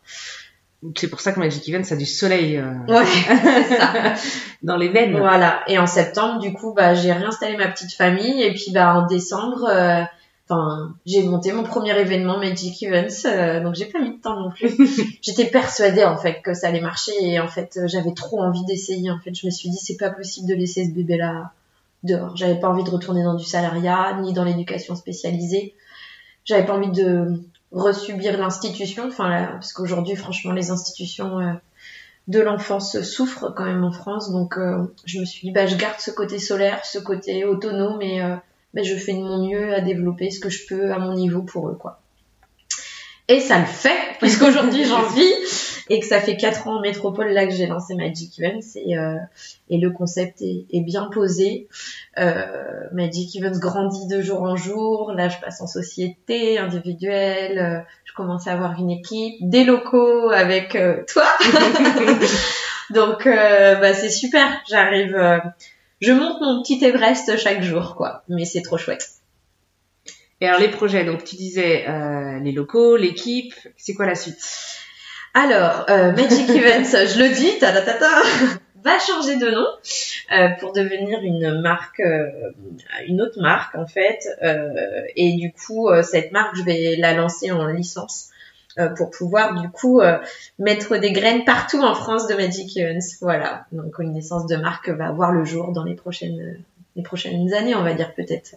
[0.97, 3.06] C'est pour ça que Magic Event, ça a du soleil euh, Ouais,
[3.78, 4.15] ça.
[4.63, 5.17] dans les veines.
[5.17, 5.63] Voilà.
[5.67, 8.43] Et en septembre, du coup, bah, j'ai réinstallé ma petite famille.
[8.43, 10.04] Et puis, bah, en décembre, euh,
[10.49, 13.25] enfin, j'ai monté mon premier événement Magic Events.
[13.25, 14.69] euh, donc, j'ai pas mis de temps non plus.
[15.21, 17.13] J'étais persuadée, en fait, que ça allait marcher.
[17.21, 19.10] Et en fait, euh, j'avais trop envie d'essayer.
[19.12, 21.51] En fait, je me suis dit, c'est pas possible de laisser ce bébé-là
[22.03, 22.36] dehors.
[22.36, 25.75] J'avais pas envie de retourner dans du salariat, ni dans l'éducation spécialisée.
[26.45, 27.39] J'avais pas envie de
[27.71, 29.08] resubir l'institution.
[29.08, 31.53] Enfin, là, parce qu'aujourd'hui, franchement, les institutions euh,
[32.27, 34.32] de l'enfance souffrent quand même en France.
[34.32, 38.01] Donc, euh, je me suis dit, bah, je garde ce côté solaire, ce côté autonome,
[38.01, 38.21] et
[38.74, 41.42] bah, je fais de mon mieux à développer ce que je peux à mon niveau
[41.42, 42.00] pour eux, quoi.
[43.28, 47.30] Et ça le fait, puisqu'aujourd'hui j'en vis, et que ça fait quatre ans en métropole
[47.30, 49.18] là que j'ai lancé Magic Events, et, euh,
[49.70, 51.68] et le concept est, bien posé.
[52.18, 52.46] Euh,
[52.92, 58.14] Magic Events grandit de jour en jour, là je passe en société, individuelle, euh, je
[58.14, 61.26] commence à avoir une équipe, des locaux avec euh, toi.
[62.90, 65.16] Donc bah, c'est super, j'arrive,
[66.04, 68.24] je monte mon petit Everest chaque jour, quoi.
[68.28, 69.10] Mais c'est trop chouette.
[70.42, 74.44] Et alors les projets, donc tu disais euh, les locaux, l'équipe, c'est quoi la suite?
[75.34, 78.22] Alors, euh, Magic Events, je le dis, ta ta ta ta,
[78.84, 79.66] va changer de nom
[80.34, 82.28] euh, pour devenir une marque, euh,
[83.08, 84.20] une autre marque en fait.
[84.44, 88.30] Euh, et du coup, euh, cette marque, je vais la lancer en licence
[88.80, 90.18] euh, pour pouvoir du coup euh,
[90.58, 93.18] mettre des graines partout en France de Magic Events.
[93.22, 96.60] Voilà, donc une licence de marque va voir le jour dans les prochaines,
[96.96, 98.56] les prochaines années, on va dire peut-être.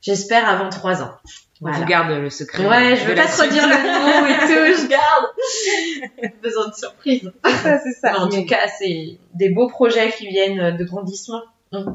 [0.00, 1.12] J'espère avant trois ans.
[1.60, 1.78] Voilà.
[1.80, 2.66] Je garde le secret.
[2.66, 4.88] Ouais, je de veux pas trop dire le nom et tout, je
[6.22, 6.32] garde.
[6.42, 7.30] Besoin de surprise.
[7.44, 8.12] ça, c'est ça.
[8.12, 11.42] Mais en tout cas, c'est des beaux projets qui viennent de grandissement.
[11.72, 11.92] Mm.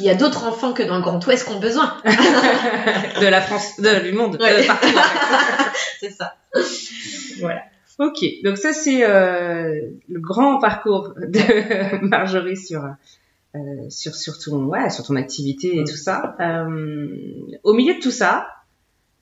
[0.00, 1.94] Qu'il y a d'autres enfants que dans le Grand Ouest qui ont besoin.
[2.04, 4.66] de la France, de, du monde, Ouais.
[6.00, 6.36] c'est ça.
[7.40, 7.60] Voilà.
[7.98, 12.82] Ok, donc ça c'est euh, le grand parcours de Marjorie sur
[13.54, 13.58] euh,
[13.90, 15.84] sur sur ton ouais sur ton activité et Mm.
[15.84, 16.34] tout ça.
[16.40, 17.08] Euh,
[17.62, 18.46] au milieu de tout ça,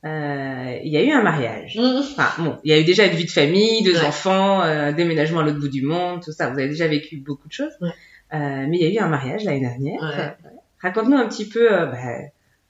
[0.05, 1.77] il y a eu un mariage.
[1.77, 1.99] Mm.
[2.17, 4.07] Enfin bon, il y a eu déjà une vie de famille, deux Ouais.
[4.07, 6.49] enfants, euh, déménagement à l'autre bout du monde, tout ça.
[6.49, 7.73] Vous avez déjà vécu beaucoup de choses.
[7.81, 7.91] Ouais.
[8.31, 10.37] Mais il y a eu un mariage l'année dernière.
[10.83, 11.99] Raconte-nous un petit peu euh, bah,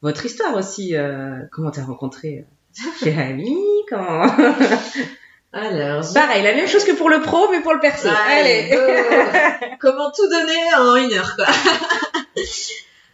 [0.02, 0.96] votre histoire aussi.
[0.96, 2.46] Euh, comment t'as rencontré
[2.80, 3.56] euh, Jérémy
[3.88, 4.22] Comment
[5.52, 8.06] Alors, Pareil, la même chose que pour le pro, mais pour le perso.
[8.30, 8.70] Allez.
[9.80, 11.46] Comment tout donner en une heure, quoi.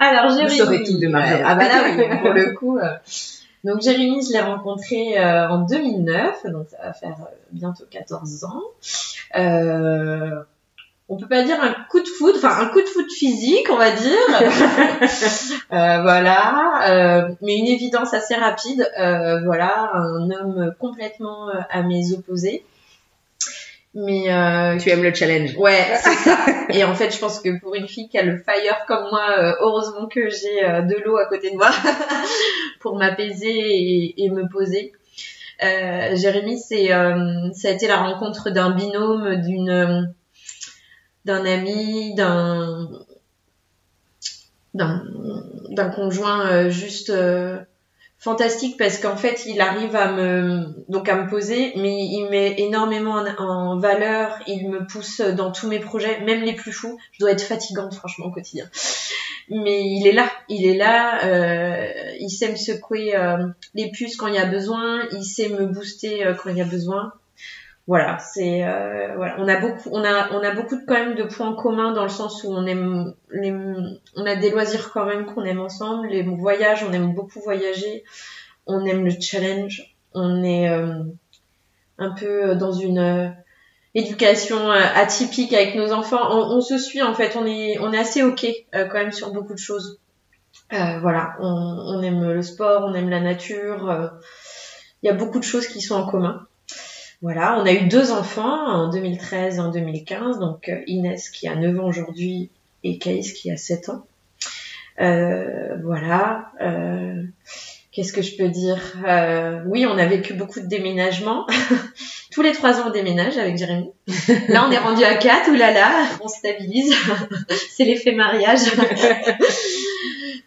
[0.00, 0.56] Alors, Vous Jérémy.
[0.58, 1.42] saurez tout de Marjorie.
[1.44, 2.78] Ah bah là, oui, pour le coup.
[2.78, 2.90] euh,
[3.62, 8.44] Donc, Jérémy, je l'ai rencontré euh, en 2009, donc ça va faire euh, bientôt 14
[8.44, 8.62] ans.
[11.08, 13.76] On peut pas dire un coup de foot, enfin un coup de foot physique, on
[13.76, 14.18] va dire.
[15.72, 18.88] Euh, voilà, euh, mais une évidence assez rapide.
[18.98, 22.64] Euh, voilà, un homme complètement à mes opposés.
[23.94, 25.56] Mais euh, Tu aimes le challenge.
[25.56, 26.36] Ouais, c'est ça.
[26.70, 29.56] Et en fait, je pense que pour une fille qui a le fire comme moi,
[29.60, 31.70] heureusement que j'ai de l'eau à côté de moi
[32.80, 34.92] pour m'apaiser et, et me poser.
[35.62, 40.12] Euh, Jérémy, c'est, euh, ça a été la rencontre d'un binôme, d'une,
[41.24, 42.88] d'un ami, d'un,
[44.74, 47.58] d'un, conjoint euh, juste euh,
[48.18, 52.54] fantastique parce qu'en fait il arrive à me donc à me poser mais il met
[52.58, 56.98] énormément en, valeur il me pousse dans tous mes projets même les plus fous.
[57.12, 58.68] Je dois être fatigante franchement au quotidien.
[59.50, 64.16] Mais il est là il est là euh, il sait me secouer euh, les puces
[64.16, 67.12] quand il y a besoin il sait me booster quand il y a besoin
[67.86, 71.14] voilà, c'est euh, voilà, on a beaucoup, on a, on a beaucoup de, quand même
[71.16, 75.04] de points communs dans le sens où on aime, les, on a des loisirs quand
[75.04, 78.04] même qu'on aime ensemble, les voyages, on aime beaucoup voyager,
[78.66, 81.02] on aime le challenge, on est euh,
[81.98, 83.28] un peu dans une euh,
[83.94, 87.98] éducation atypique avec nos enfants, on, on, se suit en fait, on est, on est
[87.98, 90.00] assez ok quand même sur beaucoup de choses.
[90.70, 94.10] voilà, on, on, aime le sport, on aime la nature,
[95.02, 96.46] il y a beaucoup de choses qui sont en commun.
[97.24, 101.48] Voilà, on a eu deux enfants en 2013 et en 2015, donc euh, Inès qui
[101.48, 102.50] a 9 ans aujourd'hui
[102.82, 104.04] et Caïs qui a 7 ans.
[105.00, 106.52] Euh, voilà.
[106.60, 107.22] Euh,
[107.92, 108.78] Qu'est-ce que je peux dire?
[109.06, 111.46] Euh, Oui, on a vécu beaucoup de déménagements.
[112.30, 113.90] Tous les trois ans, on déménage avec Jérémy.
[114.48, 115.90] Là, on est rendu à 4, oulala,
[116.22, 116.94] on stabilise.
[117.70, 118.60] C'est l'effet mariage.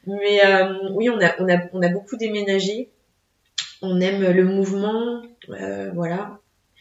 [0.06, 2.92] Mais euh, oui, on a, on, a, on a beaucoup déménagé.
[3.82, 6.38] On aime le mouvement, euh, voilà.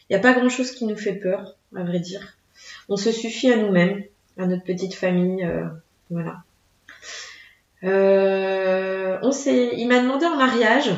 [0.09, 2.37] Il n'y a pas grand-chose qui nous fait peur, à vrai dire.
[2.89, 4.03] On se suffit à nous-mêmes,
[4.37, 5.65] à notre petite famille, euh,
[6.09, 6.37] voilà.
[7.83, 10.91] Euh, on s'est, il m'a demandé en mariage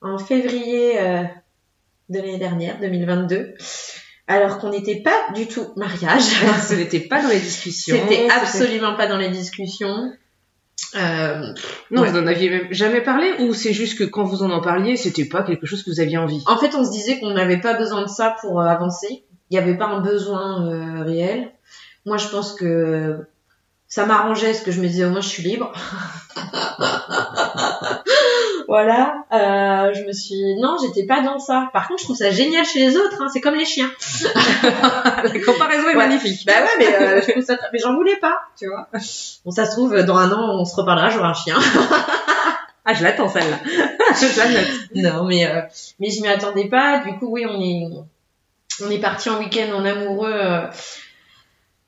[0.00, 1.22] en février euh,
[2.08, 3.54] de l'année dernière, 2022,
[4.26, 6.22] alors qu'on n'était pas du tout mariage.
[6.68, 7.96] Ce n'était pas dans les discussions.
[7.96, 10.12] C'était absolument pas dans les discussions.
[10.96, 11.52] Euh,
[11.90, 14.60] non, vous n'en aviez même jamais parlé ou c'est juste que quand vous en en
[14.60, 16.42] parliez, c'était pas quelque chose que vous aviez envie?
[16.46, 19.24] En fait, on se disait qu'on n'avait pas besoin de ça pour euh, avancer.
[19.50, 21.52] Il n'y avait pas un besoin euh, réel.
[22.06, 23.26] Moi, je pense que
[23.90, 25.72] ça m'arrangeait parce que je me disais au moins je suis libre.
[28.68, 31.68] voilà, euh, je me suis non, j'étais pas dans ça.
[31.72, 33.20] Par contre, je trouve ça génial chez les autres.
[33.20, 33.26] Hein.
[33.32, 33.90] C'est comme les chiens.
[34.62, 36.46] La comparaison est magnifique.
[36.46, 38.88] Bah ouais, mais euh, je trouve ça, mais j'en voulais pas, tu vois.
[39.44, 41.58] Bon, ça se trouve dans un an, on se reparlera, j'aurai un chien.
[42.84, 43.58] ah, je l'attends celle-là.
[44.14, 44.68] je la note.
[44.94, 45.62] Non, mais euh,
[45.98, 46.98] mais je m'y attendais pas.
[46.98, 47.88] Du coup, oui, on est
[48.86, 50.70] on est parti en week-end en amoureux.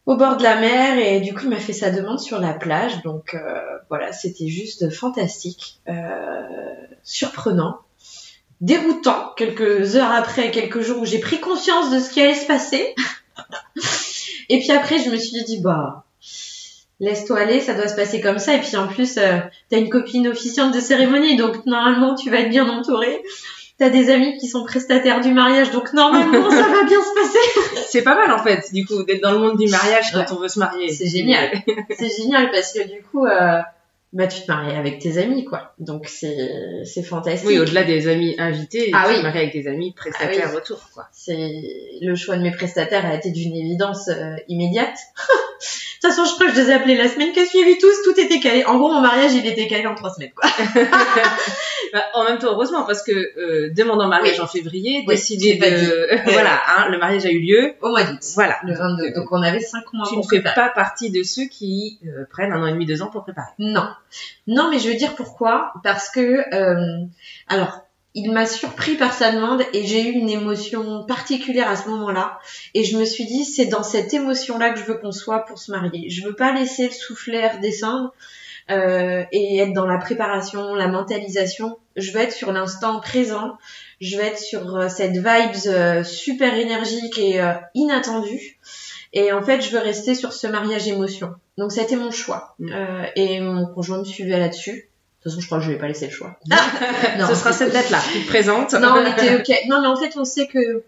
[0.04, 2.54] Au bord de la mer et du coup il m'a fait sa demande sur la
[2.54, 3.02] plage.
[3.02, 6.42] Donc euh, voilà c'était juste fantastique euh,
[7.04, 7.78] surprenant
[8.60, 12.46] déroutant quelques heures après quelques jours où j'ai pris conscience de ce qui allait se
[12.46, 12.94] passer.
[14.48, 16.04] Et puis après je me suis dit bah
[16.98, 18.54] laisse-toi aller ça doit se passer comme ça.
[18.54, 19.38] Et puis en plus euh,
[19.70, 23.22] t'as une copine officiante de cérémonie donc normalement tu vas être bien entourée
[23.78, 27.84] t'as des amis qui sont prestataires du mariage, donc normalement ça va bien se passer.
[27.88, 30.40] C'est pas mal en fait, du coup, d'être dans le monde du mariage quand on
[30.40, 30.92] veut se marier.
[30.92, 31.50] C'est génial.
[31.98, 33.60] c'est génial parce que du coup, euh,
[34.12, 35.74] bah tu te maries avec tes amis quoi.
[35.78, 37.48] Donc c'est c'est fantastique.
[37.48, 39.18] Oui, au-delà des amis invités, ah, tu oui.
[39.18, 40.56] te maries avec des amis prestataires ah, oui.
[40.58, 41.08] autour quoi.
[41.12, 41.36] C'est
[42.00, 44.98] le choix de mes prestataires a été d'une évidence euh, immédiate.
[46.02, 47.78] De toute façon, je crois que je les ai appelés la semaine qui a suivi
[47.78, 48.64] tous, tout était calé.
[48.64, 50.50] En gros, mon mariage, il était calé en trois semaines, quoi.
[51.92, 54.40] bah, en même temps, heureusement, parce que euh, demandant mariage oui.
[54.40, 56.08] en février, oui, décider de...
[56.32, 57.74] voilà, hein, le mariage a eu lieu.
[57.82, 58.18] Au mois d'août.
[58.34, 58.56] Voilà.
[58.64, 59.12] Le 22.
[59.14, 62.24] Donc, on avait cinq mois tu pour ne fais pas partie de ceux qui euh,
[62.28, 63.52] prennent un an et demi, deux ans pour préparer.
[63.60, 63.86] Non.
[64.48, 65.72] Non, mais je veux dire pourquoi?
[65.84, 66.20] Parce que...
[66.52, 67.04] Euh,
[67.46, 67.81] alors,
[68.14, 72.38] il m'a surpris par sa demande et j'ai eu une émotion particulière à ce moment-là.
[72.74, 75.58] Et je me suis dit, c'est dans cette émotion-là que je veux qu'on soit pour
[75.58, 76.10] se marier.
[76.10, 78.12] Je veux pas laisser le soufflet descendre
[78.70, 81.78] euh, et être dans la préparation, la mentalisation.
[81.96, 83.56] Je veux être sur l'instant présent.
[84.00, 88.58] Je veux être sur euh, cette vibes euh, super énergique et euh, inattendue.
[89.14, 91.34] Et en fait, je veux rester sur ce mariage émotion.
[91.58, 92.54] Donc, c'était mon choix.
[92.58, 92.72] Mmh.
[92.72, 94.88] Euh, et mon conjoint me suivait là-dessus.
[95.24, 96.36] De toute façon, je crois que je vais pas laisser le choix.
[97.18, 98.72] non, Ce sera cette date-là qui te présente.
[98.74, 99.56] Non, on était ok.
[99.68, 100.82] Non, mais en fait, on sait que.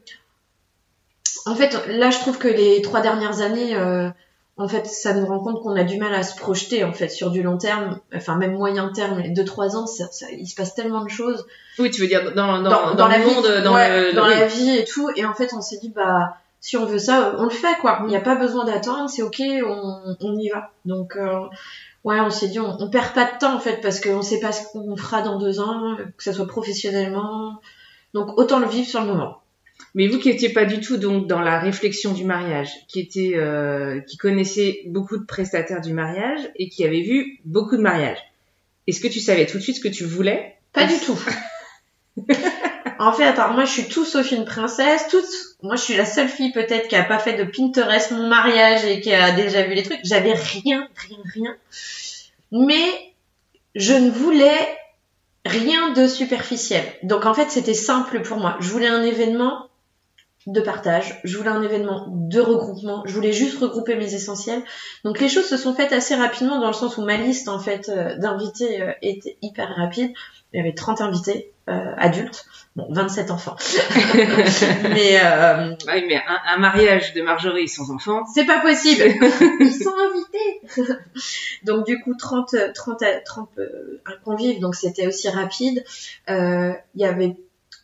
[1.46, 4.08] En fait, là, je trouve que les trois dernières années, euh,
[4.56, 7.10] en fait, ça nous rend compte qu'on a du mal à se projeter, en fait,
[7.10, 10.54] sur du long terme, enfin, même moyen terme, deux, trois ans, ça, ça, il se
[10.54, 11.46] passe tellement de choses.
[11.78, 14.12] Oui, tu veux dire dans, dans, dans, dans la le monde, vie, dans, ouais, le,
[14.14, 14.34] dans oui.
[14.34, 15.10] la vie et tout.
[15.16, 17.98] Et en fait, on s'est dit, bah, si on veut ça, on le fait, quoi.
[18.04, 20.70] Il n'y a pas besoin d'attendre, c'est ok, on, on y va.
[20.86, 21.40] Donc, euh,
[22.04, 24.40] ouais, on s'est dit, on, on perd pas de temps en fait parce qu'on sait
[24.40, 27.60] pas ce qu'on fera dans deux ans, que ce soit professionnellement.
[28.12, 29.38] Donc autant le vivre sur le moment.
[29.94, 33.32] Mais vous qui étiez pas du tout donc dans la réflexion du mariage, qui était,
[33.34, 38.18] euh, qui connaissait beaucoup de prestataires du mariage et qui avait vu beaucoup de mariages,
[38.86, 40.56] est-ce que tu savais tout de suite ce que tu voulais?
[40.72, 41.18] Pas du tout.
[42.98, 45.24] en fait, attends, moi je suis tout sauf une princesse, toute,
[45.62, 48.84] moi je suis la seule fille peut-être qui a pas fait de Pinterest mon mariage
[48.84, 50.00] et qui a déjà vu les trucs.
[50.04, 51.56] J'avais rien, rien, rien.
[52.52, 53.12] Mais
[53.74, 54.78] je ne voulais
[55.44, 56.84] rien de superficiel.
[57.02, 58.56] Donc en fait, c'était simple pour moi.
[58.60, 59.68] Je voulais un événement
[60.46, 64.62] de partage, je voulais un événement de regroupement, je voulais juste regrouper mes essentiels.
[65.02, 67.58] Donc les choses se sont faites assez rapidement dans le sens où ma liste en
[67.58, 70.12] fait euh, d'invités euh, était hyper rapide.
[70.52, 71.53] Il y avait 30 invités.
[71.66, 72.46] Adultes.
[72.76, 73.54] Bon, 27 enfants.
[74.82, 79.04] mais euh, oui, mais un, mariage de Marjorie sans enfants, c'est pas possible.
[79.60, 80.92] Ils sont invités.
[81.62, 83.48] donc du coup 30 30 30
[84.24, 85.84] convives, donc c'était aussi rapide.
[86.28, 87.36] Euh, il y avait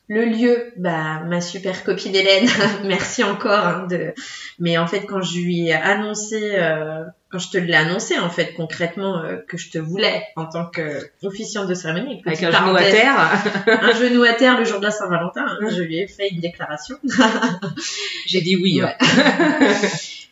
[0.09, 2.49] le lieu, bah ma super copine Hélène,
[2.85, 3.65] merci encore.
[3.65, 4.13] Hein, de...
[4.59, 8.29] Mais en fait, quand je lui ai annoncé, euh, quand je te l'ai annoncé en
[8.29, 12.77] fait concrètement euh, que je te voulais en tant qu'officiante de cérémonie, avec un genou
[12.77, 16.09] à terre, un genou à terre le jour de la Saint-Valentin, hein, je lui ai
[16.09, 16.97] fait une déclaration.
[18.27, 18.81] J'ai dit oui.
[18.81, 18.95] Hein.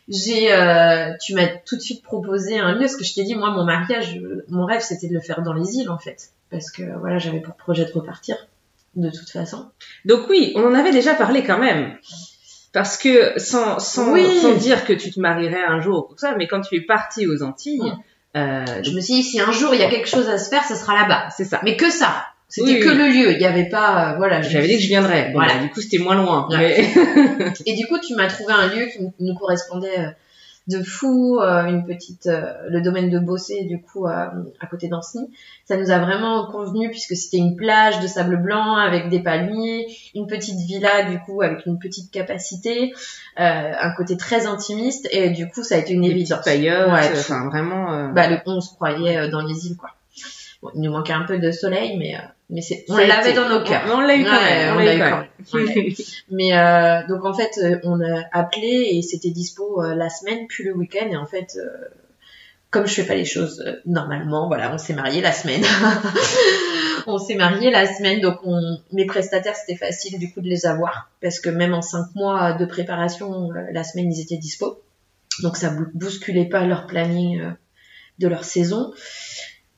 [0.08, 3.34] J'ai, euh, tu m'as tout de suite proposé un lieu, parce que je t'ai dit
[3.34, 6.70] moi mon mariage, mon rêve c'était de le faire dans les îles en fait, parce
[6.70, 8.37] que voilà j'avais pour projet de repartir
[8.96, 9.66] de toute façon.
[10.04, 11.96] Donc oui, on en avait déjà parlé quand même.
[12.72, 16.61] Parce que sans, sans, sans dire que tu te marierais un jour, ça, mais quand
[16.61, 17.92] tu es partie aux Antilles,
[18.37, 20.50] euh, je me suis dit si un jour il y a quelque chose à se
[20.50, 21.28] faire, ce sera là-bas.
[21.37, 21.61] C'est ça.
[21.64, 22.26] Mais que ça.
[22.48, 23.33] C'était que le lieu.
[23.33, 24.40] Il n'y avait pas, euh, voilà.
[24.40, 25.31] J'avais dit que je viendrais.
[25.33, 25.59] voilà.
[25.59, 26.48] du coup, c'était moins loin.
[27.66, 30.11] Et du coup, tu m'as trouvé un lieu qui nous correspondait euh,
[30.68, 34.33] de fou, euh, une petite, euh, le domaine de Bossé du coup à
[34.70, 35.31] côté d'Ancenis.
[35.64, 39.87] Ça nous a vraiment convenu puisque c'était une plage de sable blanc avec des palmiers,
[40.14, 42.92] une petite villa du coup avec une petite capacité,
[43.40, 46.44] euh, un côté très intimiste et du coup ça a été une évidence.
[46.46, 48.12] Ouais, enfin vraiment.
[48.12, 49.90] Bah le on se croyait dans les îles quoi.
[50.62, 53.48] Bon, il nous manquait un peu de soleil, mais euh, mais c'est on l'avait dans
[53.48, 53.82] nos cœurs.
[53.92, 54.76] On l'a eu quand même.
[54.76, 55.94] On l'a eu quand même.
[56.30, 60.64] mais euh, donc en fait, euh, on a appelé et c'était dispo la semaine puis
[60.64, 61.58] le week-end et en fait.
[62.70, 65.62] comme je fais pas les choses normalement, voilà, on s'est marié la semaine.
[67.06, 70.64] on s'est marié la semaine, donc on, mes prestataires c'était facile du coup de les
[70.66, 74.82] avoir parce que même en cinq mois de préparation, la semaine ils étaient dispo,
[75.42, 77.42] donc ça bousculait pas leur planning
[78.18, 78.92] de leur saison.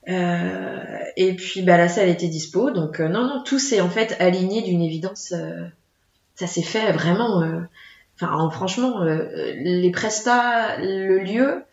[0.08, 3.90] Euh, et puis bah, la salle était dispo, donc euh, non, non, tout s'est en
[3.90, 5.32] fait aligné d'une évidence.
[5.32, 5.64] Euh,
[6.34, 7.42] ça s'est fait vraiment.
[8.16, 11.64] Enfin, franchement, les prestats, le lieu,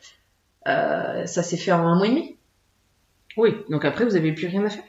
[0.65, 2.35] ça s'est fait en un mois et demi.
[3.37, 4.83] Oui, donc après vous avez plus rien à faire?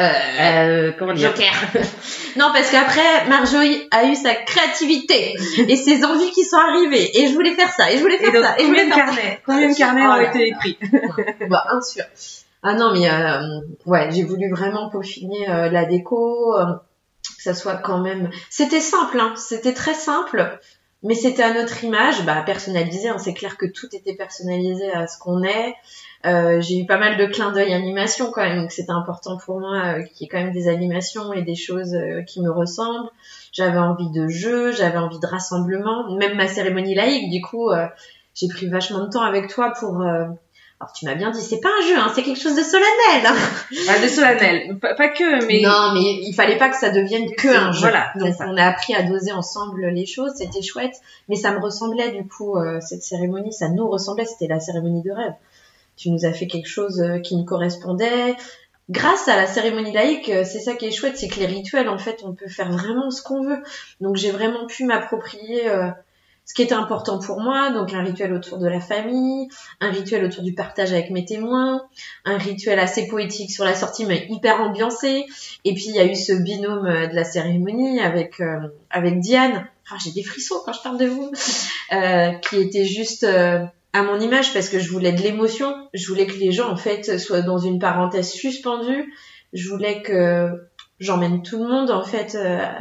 [0.00, 1.30] Euh, comment dire?
[1.30, 1.52] Joker.
[2.36, 5.34] non, parce qu'après, Marjorie a eu sa créativité
[5.68, 7.18] et ses envies qui sont arrivées.
[7.18, 8.58] Et je voulais faire ça, et je voulais faire ça.
[8.58, 9.40] Et combien de carnets?
[9.46, 10.78] Combien de carnets ont été écrits?
[11.48, 12.04] Bah, un sûr.
[12.62, 16.74] Ah non, mais euh, ouais, j'ai voulu vraiment peaufiner euh, la déco, euh,
[17.36, 18.30] que ça soit quand même.
[18.50, 20.60] C'était simple, hein, c'était très simple,
[21.02, 23.08] mais c'était à notre image, bah personnalisé.
[23.08, 25.74] Hein, c'est clair que tout était personnalisé à ce qu'on est.
[26.60, 30.00] j'ai eu pas mal de clins d'œil animation quand même, donc c'était important pour moi
[30.04, 31.96] qu'il y ait quand même des animations et des choses
[32.28, 33.10] qui me ressemblent.
[33.52, 37.28] J'avais envie de jeu, j'avais envie de rassemblement, même ma cérémonie laïque.
[37.28, 37.70] Du coup,
[38.36, 40.00] j'ai pris vachement de temps avec toi pour
[40.82, 43.24] alors tu m'as bien dit, c'est pas un jeu, hein, c'est quelque chose de solennel.
[43.24, 43.36] Hein.
[43.88, 45.60] Ah, de solennel, pas, que, mais.
[45.60, 47.82] Non, mais il fallait pas que ça devienne que un jeu.
[47.82, 48.10] Voilà.
[48.16, 50.96] Donc on a appris à doser ensemble les choses, c'était chouette,
[51.28, 55.02] mais ça me ressemblait du coup euh, cette cérémonie, ça nous ressemblait, c'était la cérémonie
[55.02, 55.34] de rêve.
[55.96, 58.34] Tu nous as fait quelque chose euh, qui nous correspondait.
[58.90, 61.88] Grâce à la cérémonie laïque, euh, c'est ça qui est chouette, c'est que les rituels,
[61.88, 63.62] en fait, on peut faire vraiment ce qu'on veut.
[64.00, 65.62] Donc j'ai vraiment pu m'approprier
[66.44, 69.48] ce qui était important pour moi, donc un rituel autour de la famille,
[69.80, 71.82] un rituel autour du partage avec mes témoins,
[72.24, 75.24] un rituel assez poétique sur la sortie mais hyper ambiancé,
[75.64, 78.58] et puis il y a eu ce binôme euh, de la cérémonie avec euh,
[78.90, 81.30] avec Diane, ah, j'ai des frissons quand je parle de vous,
[81.92, 86.26] euh, qui était juste à mon image parce que je voulais de l'émotion, je voulais
[86.26, 89.14] que les gens en fait soient dans une parenthèse suspendue,
[89.52, 90.50] je voulais que
[90.98, 92.36] j'emmène tout le monde en fait,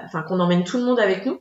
[0.06, 1.40] enfin qu'on emmène tout le monde avec nous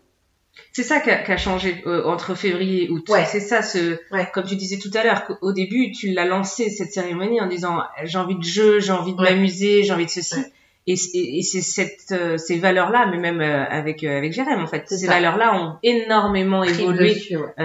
[0.72, 3.08] c'est ça qui a, changé euh, entre février et août.
[3.08, 3.24] Ouais.
[3.24, 3.98] C'est ça, ce,
[4.32, 7.78] comme tu disais tout à l'heure, qu'au début, tu l'as lancé cette cérémonie en disant
[8.04, 10.40] j'ai envie de jeu, j'ai envie de m'amuser, j'ai envie de ceci.
[10.86, 14.88] Et, et, c'est cette, euh, ces valeurs-là, mais même euh, avec avec Jérém en fait,
[14.88, 17.14] ces valeurs-là ont énormément évolué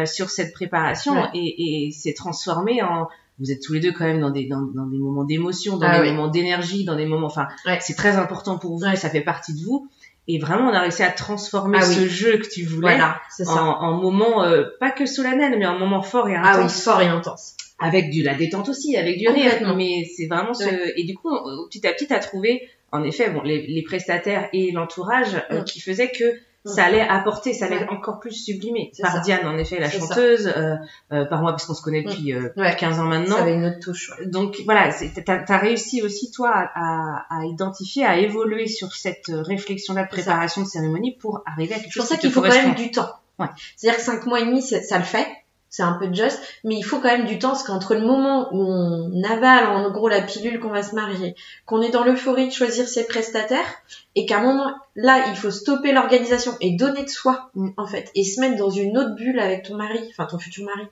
[0.05, 3.08] sur cette préparation et, et s'est transformé en
[3.39, 5.88] vous êtes tous les deux quand même dans des dans, dans des moments d'émotion, dans
[5.88, 7.47] ah des moments d'énergie, dans des moments, enfin,
[7.81, 9.89] c'est très important pour vous, et ça fait partie de vous.
[10.28, 12.98] Et vraiment, on a réussi à transformer ah ce jeu que tu voulais
[13.46, 16.56] en, en moment euh, pas que solennel, mais en moment fort et intense.
[16.56, 17.56] Ah oui, fort et intense.
[17.78, 19.76] Avec du la détente aussi, avec du rire.
[19.76, 20.98] Mais c'est vraiment ce.
[21.00, 21.30] Et du coup,
[21.69, 25.80] petit à petit, as trouvé, en effet, bon, les, les prestataires et l'entourage euh, qui
[25.80, 26.34] faisaient que
[26.66, 28.92] ça allait apporter, ça allait encore plus sublimer.
[29.02, 30.76] Par Diane, en effet, la chanteuse, euh,
[31.12, 33.36] euh, par moi, parce qu'on se connaît depuis euh, 15 ans maintenant.
[33.36, 34.12] Ça avait une autre touche.
[34.26, 34.92] Donc voilà,
[35.26, 40.63] t'as as réussi aussi, toi, à, à, identifier, à évoluer sur cette réflexion-là de préparation
[40.63, 42.92] de cérémonie pour arriver à quelque chose C'est pour ça qu'il faut quand même du
[42.92, 43.10] temps.
[43.38, 43.48] Ouais.
[43.76, 45.28] C'est-à-dire que cinq mois et demi, ça le fait.
[45.70, 48.48] C'est un peu juste, mais il faut quand même du temps, parce qu'entre le moment
[48.54, 51.36] où on avale en gros la pilule qu'on va se marier,
[51.66, 53.68] qu'on est dans l'euphorie de choisir ses prestataires,
[54.16, 58.10] et qu'à un moment là, il faut stopper l'organisation et donner de soi, en fait,
[58.16, 60.88] et se mettre dans une autre bulle avec ton mari, enfin ton futur mari,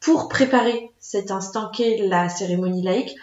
[0.00, 3.16] pour préparer cet instant qu'est la cérémonie laïque,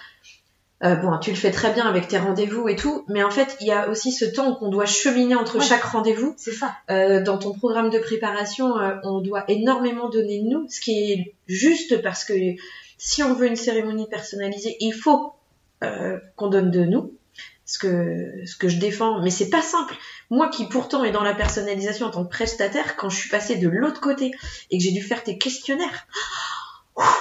[0.83, 3.55] euh, bon, tu le fais très bien avec tes rendez-vous et tout, mais en fait,
[3.61, 6.33] il y a aussi ce temps qu'on doit cheminer entre chaque rendez-vous.
[6.37, 6.75] C'est ça.
[6.89, 11.11] Euh, dans ton programme de préparation, euh, on doit énormément donner de nous, ce qui
[11.11, 12.33] est juste parce que
[12.97, 15.33] si on veut une cérémonie personnalisée, il faut
[15.83, 17.13] euh, qu'on donne de nous.
[17.65, 19.95] Ce que, ce que je défends, mais c'est pas simple.
[20.29, 23.55] Moi qui pourtant est dans la personnalisation en tant que prestataire, quand je suis passée
[23.55, 24.31] de l'autre côté
[24.71, 26.05] et que j'ai dû faire tes questionnaires,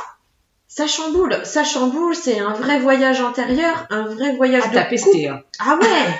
[0.81, 5.29] ça chamboule, ça chamboule, c'est un vrai voyage intérieur, un vrai voyage Ah, de pesté,
[5.29, 5.43] hein.
[5.59, 6.15] Ah ouais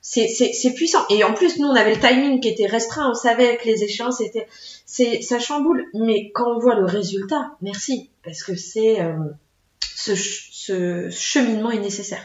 [0.00, 1.04] c'est, puissant.
[1.10, 3.82] Et en plus, nous, on avait le timing qui était restreint, on savait que les
[3.82, 4.46] échéances étaient...
[4.86, 5.84] C'est, ça chamboule.
[5.94, 8.08] Mais quand on voit le résultat, merci.
[8.22, 9.00] Parce que c'est...
[9.00, 9.16] euh,
[9.96, 12.22] ce, ce cheminement est nécessaire.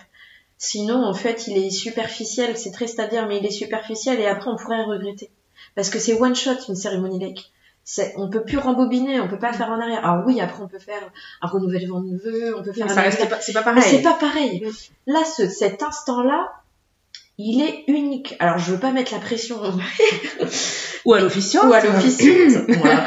[0.60, 2.56] Sinon, en fait, il est superficiel.
[2.56, 5.32] C'est triste à dire, mais il est superficiel et après, on pourrait regretter.
[5.74, 7.52] Parce que c'est one shot, une cérémonie lake.
[7.86, 10.06] C'est, on peut plus rembobiner, on peut pas faire en arrière.
[10.06, 11.02] Alors oui, après, on peut faire
[11.42, 13.84] un renouvellement de vœux, on peut faire Ça reste pas, c'est pas mais pareil.
[13.84, 14.66] c'est pas pareil.
[15.06, 16.50] Là, ce, cet instant-là,
[17.38, 18.36] il est unique.
[18.40, 19.60] Alors, je veux pas mettre la pression
[21.06, 21.68] Ou à l'officiant.
[21.68, 23.04] ou à l'officiante, voilà.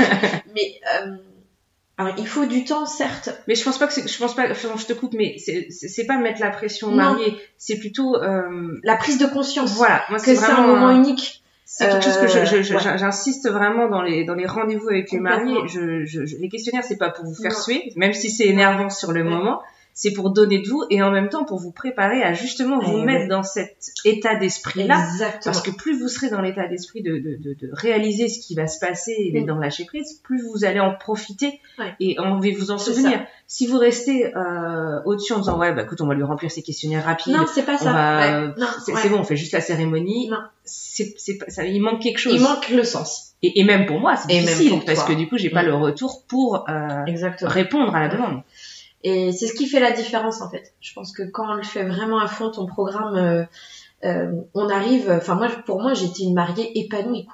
[0.54, 1.16] mais euh,
[1.96, 3.30] alors, il faut du temps, certes.
[3.48, 5.68] Mais je pense pas que c'est, je pense pas, enfin, je te coupe, mais c'est,
[5.70, 9.72] c'est c'est pas mettre la pression au marié, c'est plutôt, euh, La prise de conscience
[9.72, 11.42] voilà, moi que c'est c'est un moment unique.
[11.68, 12.98] C'est quelque chose que je- je- je- Euh, ouais.
[12.98, 15.58] j'insiste vraiment dans les dans les rendez-vous avec les mariés.
[15.66, 17.58] Je, je, je- les questionnaires, c'est pas pour vous faire Non.
[17.58, 19.28] suer, même si c'est énervant sur le Ouais.
[19.28, 19.60] moment.
[19.98, 22.98] C'est pour donner de vous et en même temps pour vous préparer à justement vous
[23.00, 25.02] Eh mettre dans cet état d'esprit-là.
[25.42, 28.54] Parce que plus vous serez dans l'état d'esprit de, de, de, de réaliser ce qui
[28.54, 29.46] va se passer et d'être Mm.
[29.46, 31.94] dans lâcher prise, plus vous allez en profiter Ouais.
[31.98, 33.24] et en vous en souvenir.
[33.46, 36.62] Si vous restez euh, au-dessus en disant ouais bah écoute on va lui remplir ses
[36.62, 37.92] questionnaires rapides, non, c'est pas on ça.
[37.92, 38.52] va- Ouais.
[38.84, 39.08] C'est ouais.
[39.08, 40.28] bon on fait juste la cérémonie.
[40.28, 40.38] Non.
[40.64, 41.14] C'est
[41.48, 42.34] ça, il manque quelque chose.
[42.34, 43.22] Il manque le sens.
[43.42, 45.66] Et, et même pour moi, c'est difficile parce que du coup, j'ai pas Mm.
[45.66, 47.04] le retour pour euh,
[47.42, 48.42] répondre à la demande.
[49.08, 50.74] Et c'est ce qui fait la différence en fait.
[50.80, 53.44] Je pense que quand on le fait vraiment à fond, ton programme, euh,
[54.04, 55.08] euh, on arrive.
[55.16, 57.28] Enfin moi, pour moi, j'étais une mariée épanouie.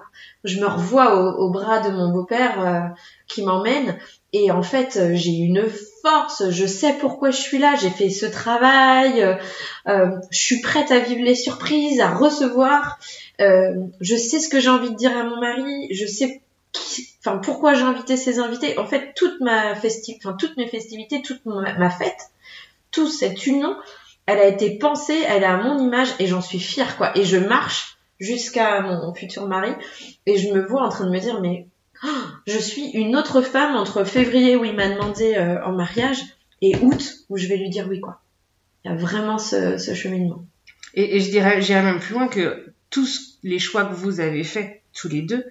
[0.44, 2.80] Je me revois au, bras de mon beau-père euh,
[3.26, 3.96] qui m'emmène.
[4.34, 5.64] Et en fait, j'ai une
[6.02, 6.50] force.
[6.50, 7.74] Je sais pourquoi je suis là.
[7.80, 9.38] J'ai fait ce travail.
[9.86, 12.98] je suis prête à vivre les surprises, à recevoir.
[13.38, 15.88] Je sais ce que j'ai envie de dire à mon mari.
[15.90, 16.42] Je sais
[17.24, 18.78] enfin pourquoi j'ai invité ces invités?
[18.78, 22.30] En fait toute ma festi enfin toutes mes festivités toute ma, fête
[22.90, 23.76] tout cette union
[24.26, 27.16] elle a été pensée elle est à mon image et j'en suis fière quoi.
[27.16, 29.72] Et je marche jusqu'à mon futur mari
[30.26, 31.66] et je me vois en train de me dire mais
[32.04, 32.08] oh,
[32.46, 36.22] je suis une autre femme entre février où il m'a demandé euh, en mariage
[36.60, 38.20] et août où je vais lui dire oui quoi.
[38.84, 40.44] Il y a vraiment ce, cheminement.
[40.94, 44.42] Et, et je dirais, j'irais même plus loin que tous les choix que vous avez
[44.42, 45.44] faits tous les deux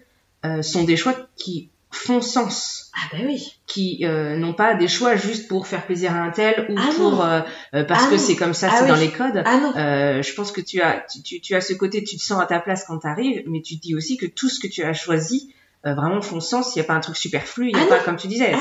[0.45, 4.87] euh, sont des choix qui font sens, ah bah oui qui euh, n'ont pas des
[4.87, 7.41] choix juste pour faire plaisir à un tel ou Ah pour euh,
[7.73, 8.89] euh, parce Ah que c'est comme ça, Ah c'est oui.
[8.89, 9.41] dans les codes.
[9.45, 12.15] ah non Euh, je pense que tu as, tu, tu, tu as ce côté, tu
[12.17, 14.47] te sens à ta place quand tu arrives, mais tu te dis aussi que tout
[14.49, 15.53] ce que tu as choisi
[15.85, 16.75] euh, vraiment font sens.
[16.75, 18.03] Il n'y a pas un truc superflu, il n'y a pas, non.
[18.05, 18.53] comme tu disais,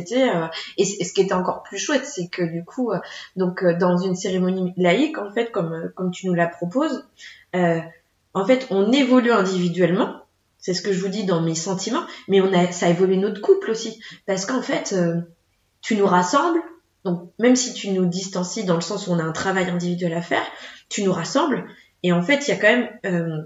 [0.00, 0.28] c'était.
[0.28, 0.46] euh,
[0.76, 2.98] et, et ce qui était encore plus chouette, c'est que du coup, euh,
[3.36, 7.04] donc euh, dans une cérémonie laïque, en fait, comme comme tu nous la proposes,
[7.54, 7.78] euh,
[8.34, 10.16] en fait, on évolue individuellement.
[10.66, 13.40] C'est ce que je vous dis dans mes sentiments, mais on a ça évolue notre
[13.40, 15.20] couple aussi, parce qu'en fait, euh,
[15.80, 16.58] tu nous rassembles.
[17.04, 20.12] Donc même si tu nous distancies dans le sens où on a un travail individuel
[20.14, 20.42] à faire,
[20.88, 21.66] tu nous rassembles.
[22.02, 23.42] Et en fait, il y a quand même euh,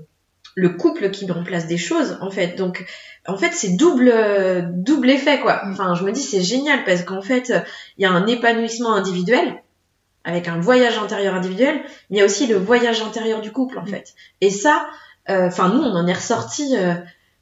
[0.55, 2.57] le couple qui met en place des choses, en fait.
[2.57, 2.87] Donc
[3.29, 5.61] en fait, c'est double euh, double effet quoi.
[5.67, 7.53] Enfin, je me dis c'est génial parce qu'en fait,
[7.99, 9.63] il y a un épanouissement individuel
[10.25, 13.79] avec un voyage intérieur individuel, mais il y a aussi le voyage intérieur du couple
[13.79, 14.15] en fait.
[14.41, 14.87] Et ça,
[15.31, 16.75] enfin nous, on en est ressorti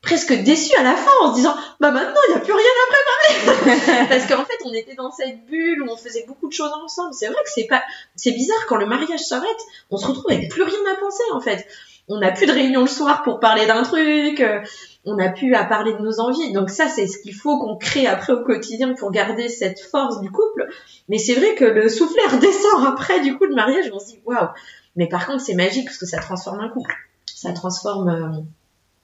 [0.03, 2.62] presque déçus à la fin en se disant bah maintenant il n'y a plus rien
[2.62, 6.53] à préparer parce qu'en fait on était dans cette bulle où on faisait beaucoup de
[6.53, 7.14] choses ensemble.
[7.14, 7.82] C'est vrai que c'est pas
[8.16, 9.59] c'est bizarre quand le mariage s'arrête,
[9.91, 11.66] on se retrouve avec plus rien à penser en fait.
[12.11, 14.41] On n'a plus de réunion le soir pour parler d'un truc.
[14.41, 14.61] euh,
[15.05, 16.53] on n'a plus à parler de nos envies.
[16.53, 20.20] Donc ça, c'est ce qu'il faut qu'on crée après au quotidien pour garder cette force
[20.20, 20.68] du couple.
[21.11, 23.91] Mais c'est vrai que le soufflet redescend après du coup le mariage.
[23.93, 24.49] On se dit waouh.
[24.97, 26.95] Mais par contre, c'est magique parce que ça transforme un couple.
[27.41, 28.09] Ça transforme.
[28.09, 28.41] euh,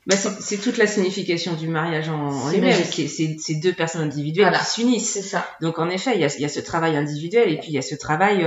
[0.07, 2.83] Bah, c'est toute la signification du mariage en, lui-même.
[2.85, 4.59] C'est deux personnes individuelles Voilà.
[4.65, 5.13] qui s'unissent.
[5.13, 5.47] c'est ça.
[5.61, 7.75] Donc en effet, il y a, il y a ce travail individuel et puis il
[7.75, 8.45] y a ce travail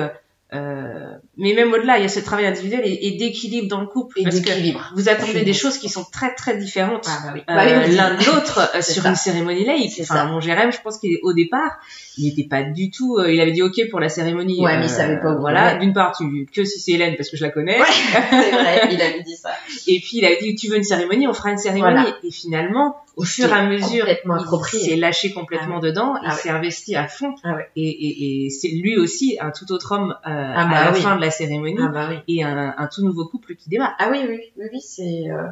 [0.53, 3.87] euh, mais même au-delà, il y a ce travail individuel et, et d'équilibre dans le
[3.87, 4.21] couple.
[4.21, 4.91] Et parce que d'équilibre.
[4.95, 7.41] vous attendez des choses qui sont très très différentes Ah bah oui.
[7.49, 9.09] euh, Bah l'un de l'autre euh, sur ça.
[9.09, 9.93] une cérémonie laïque.
[10.01, 10.25] Enfin, ça.
[10.25, 11.77] mon Jérém, je pense qu'au départ,
[12.17, 13.17] il n'était pas du tout.
[13.17, 14.61] euh, il avait dit OK pour la cérémonie.
[14.63, 15.75] Ouais, mais il savait pas où Voilà.
[15.75, 17.77] D'une part, tu que si c'est Hélène parce que je la connais.
[17.79, 17.85] Ouais,
[18.29, 19.49] c'est vrai, il avait dit ça.
[19.87, 21.93] Et puis il avait dit tu veux une cérémonie, on fera une cérémonie.
[21.93, 22.17] Voilà.
[22.23, 26.39] Et finalement, au fur et à mesure, il s'est lâché complètement dedans, il Ah ouais.
[26.39, 27.33] s'est investi à fond.
[27.43, 27.67] Ah ouais.
[27.75, 31.01] Et, et, et c'est lui aussi un tout autre homme euh, bah à la oui.
[31.01, 32.17] fin de la cérémonie Ah bah oui.
[32.27, 33.95] et un, un tout nouveau couple qui démarre.
[33.99, 35.47] Ah oui, oui, oui, oui, c'est euh,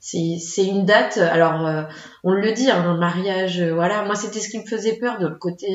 [0.00, 1.18] c'est une date.
[1.18, 1.82] Alors, euh,
[2.24, 3.62] on le dit, hein, un mariage.
[3.62, 5.66] voilà, moi c'était ce qui me faisait peur de le côté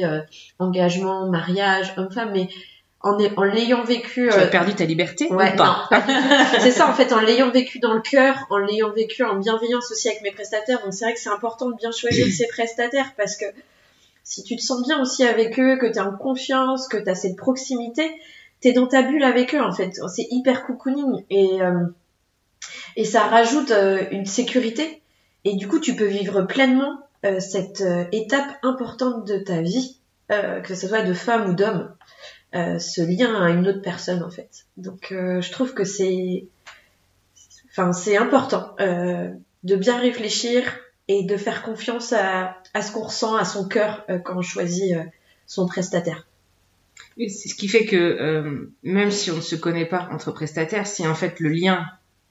[0.59, 2.49] engagement, mariage, homme-femme, mais
[3.03, 4.29] en l'ayant vécu.
[4.29, 5.99] Tu as euh, perdu ta liberté Ouais, ou pas non.
[6.59, 9.91] c'est ça en fait, en l'ayant vécu dans le cœur, en l'ayant vécu en bienveillance
[9.91, 10.81] aussi avec mes prestataires.
[10.83, 13.45] Donc c'est vrai que c'est important de bien choisir ses prestataires parce que
[14.23, 17.09] si tu te sens bien aussi avec eux, que tu es en confiance, que tu
[17.09, 18.09] as cette proximité,
[18.61, 19.99] tu es dans ta bulle avec eux en fait.
[20.15, 21.85] C'est hyper cocooning et, euh,
[22.95, 25.01] et ça rajoute euh, une sécurité.
[25.45, 29.97] Et du coup, tu peux vivre pleinement euh, cette euh, étape importante de ta vie,
[30.31, 31.93] euh, que ce soit de femme ou d'homme
[32.55, 34.65] euh, ce lien à une autre personne en fait.
[34.77, 36.45] Donc euh, je trouve que c'est,
[37.71, 39.29] enfin c'est important euh,
[39.63, 40.63] de bien réfléchir
[41.07, 44.95] et de faire confiance à, à ce qu'on ressent, à son cœur quand on choisit
[45.47, 46.25] son prestataire.
[47.17, 50.87] Et C'est ce qui fait que même si on ne se connaît pas entre prestataires,
[50.87, 51.85] si en fait le lien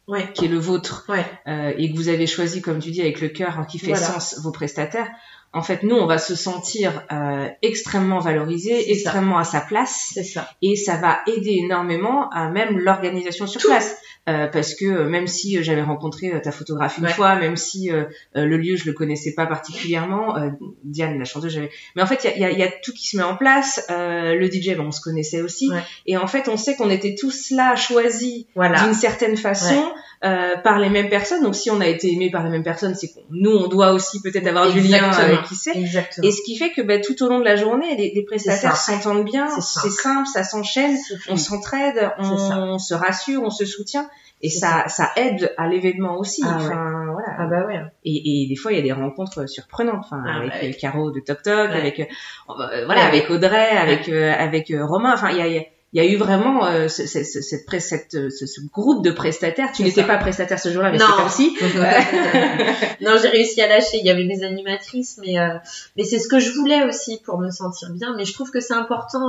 [0.08, 3.00] Ouais, qui est le vôtre ouais, euh, et que vous avez choisi, comme tu dis,
[3.00, 4.04] avec le cœur hein, qui fait Voilà.
[4.04, 5.08] sens vos prestataires,
[5.54, 8.90] en fait, nous, on va se sentir euh, extrêmement valorisé, ça.
[8.90, 10.48] extrêmement à sa place, c'est ça.
[10.62, 13.96] et ça va aider énormément à même l'organisation sur place.
[14.28, 17.12] Euh, parce que euh, même si euh, j'avais rencontré ta photographe une Ouais.
[17.12, 17.90] fois, même si
[18.34, 20.50] le lieu je le connaissais pas particulièrement, euh,
[20.84, 21.70] Diane la chanteuse, j'avais.
[21.96, 23.36] Mais en fait, il y a, y, a, y a tout qui se met en
[23.36, 23.84] place.
[23.90, 25.80] Euh, le DJ, ben, on se connaissait aussi, Ouais.
[26.06, 28.84] et en fait, on sait qu'on était tous là choisis Voilà.
[28.84, 29.92] d'une certaine façon
[30.24, 31.42] euh, par les mêmes personnes.
[31.42, 33.92] Donc si on a été aimé par les mêmes personnes, c'est qu'on nous on doit
[33.92, 35.76] aussi peut-être avoir du lien avec qui c'est.
[35.76, 36.28] Exactement.
[36.28, 38.76] Et ce qui fait que ben, tout au long de la journée, les, les prestataires
[38.76, 40.96] s'entendent bien, C'est simple, ça s'enchaîne,
[41.28, 44.08] on s'entraide, on se rassure, on se soutient.
[44.44, 46.42] Et ça, ça aide à l'événement aussi.
[46.44, 46.64] Ah ouais.
[46.66, 47.28] enfin, voilà.
[47.38, 47.80] Ah bah ouais.
[48.04, 50.00] et, et des fois, il y a des rencontres surprenantes.
[50.04, 50.74] Enfin, Ah avec ouais.
[50.80, 51.76] Caro de Toc Toc, Ouais.
[51.76, 52.04] avec euh,
[52.50, 55.12] euh, voilà, avec Audrey, avec euh, avec euh, Romain.
[55.14, 55.46] Enfin, il y a,
[55.94, 59.70] y a- eu vraiment euh, ce, ce, ce- cette, cette, ce, ce groupe de prestataires.
[59.72, 61.56] Tu n'étais pas prestataire ce jour-là, mais c'est comme si.
[63.00, 63.98] non, j'ai réussi à lâcher.
[63.98, 65.54] Il y avait mes animatrices, mais euh,
[65.96, 68.14] mais c'est ce que je voulais aussi pour me sentir bien.
[68.16, 69.20] Mais je trouve que c'est important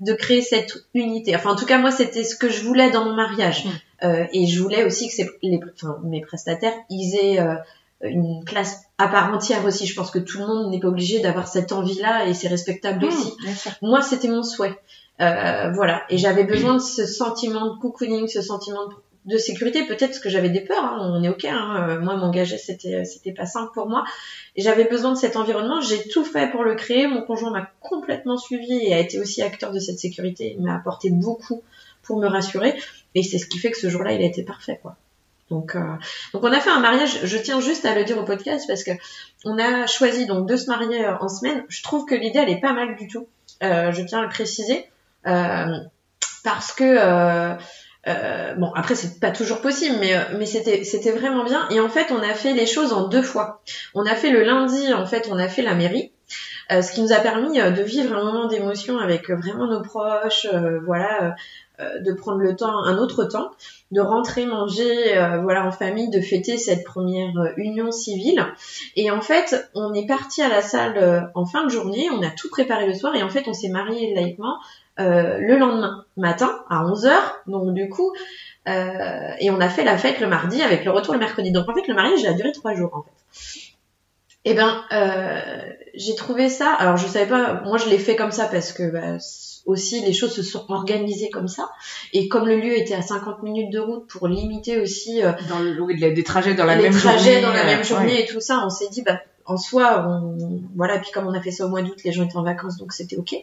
[0.00, 1.34] de créer cette unité.
[1.36, 3.64] Enfin, en tout cas, moi, c'était ce que je voulais dans mon mariage.
[4.04, 7.54] Euh, et je voulais aussi que c'est les, enfin, mes prestataires, ils aient euh,
[8.02, 9.86] une place à part entière aussi.
[9.86, 13.04] Je pense que tout le monde n'est pas obligé d'avoir cette envie-là et c'est respectable
[13.04, 13.32] aussi.
[13.40, 13.72] Mmh, sûr.
[13.82, 14.76] Moi, c'était mon souhait.
[15.20, 16.02] Euh, voilà.
[16.10, 18.82] Et j'avais besoin de ce sentiment de cocooning, ce sentiment
[19.24, 19.84] de, sécurité.
[19.84, 20.84] Peut-être parce que j'avais des peurs.
[20.84, 21.46] hein, on est ok.
[21.46, 21.98] Hein.
[22.00, 24.04] Moi, m'engager, c'était c'était pas simple pour moi.
[24.56, 25.80] J'avais besoin de cet environnement.
[25.80, 27.06] J'ai tout fait pour le créer.
[27.08, 30.54] Mon conjoint m'a complètement suivi et a été aussi acteur de cette sécurité.
[30.56, 31.62] Il m'a apporté beaucoup
[32.06, 32.74] pour me rassurer.
[33.16, 34.96] Et c'est ce qui fait que ce jour-là, il a été parfait, quoi.
[35.50, 35.80] Donc, euh,
[36.34, 37.20] donc on a fait un mariage.
[37.24, 38.90] Je tiens juste à le dire au podcast parce que
[39.44, 41.64] on a choisi donc de se marier euh, en semaine.
[41.68, 43.26] Je trouve que l'idée elle est pas mal du tout.
[43.62, 44.90] Euh, je tiens à le préciser
[45.24, 47.56] parce que
[48.56, 51.68] bon après c'est pas toujours possible, mais c'était vraiment bien.
[51.70, 53.62] Et en fait on a fait les choses en deux fois.
[53.94, 56.10] On a fait le lundi en fait on a fait la mairie.
[56.72, 59.66] Euh, ce qui nous a permis euh, de vivre un moment d'émotion avec euh, vraiment
[59.66, 60.46] nos proches,
[60.84, 61.36] voilà,
[61.78, 63.50] de prendre le temps, un autre temps,
[63.92, 68.46] de rentrer manger, voilà, en famille, de fêter cette première union civile.
[68.96, 72.30] Et en fait, on est parti à la salle en fin de journée, on a
[72.30, 74.56] tout préparé le soir, et en fait, on s'est marié laïquement
[74.96, 77.12] le lendemain matin à 11h.
[77.46, 78.14] Donc du coup,
[78.66, 81.52] et on a fait la fête le mardi avec le retour le mercredi.
[81.52, 83.65] Donc en fait, le mariage a duré trois jours en fait.
[84.48, 85.60] Eh ben, euh,
[85.94, 86.72] j'ai trouvé ça.
[86.72, 87.60] Alors je savais pas.
[87.64, 89.18] Moi, je l'ai fait comme ça parce que bah,
[89.66, 91.68] aussi les choses se sont organisées comme ça.
[92.12, 95.58] Et comme le lieu était à 50 minutes de route pour limiter aussi euh, Dans
[95.58, 97.42] le, oui, des trajets dans la les même trajets journée.
[97.42, 98.22] dans la euh, même journée ouais.
[98.22, 99.18] et tout ça, on s'est dit bah
[99.48, 102.24] en soi, on, voilà, puis comme on a fait ça au mois d'août, les gens
[102.24, 103.34] étaient en vacances, donc c'était ok.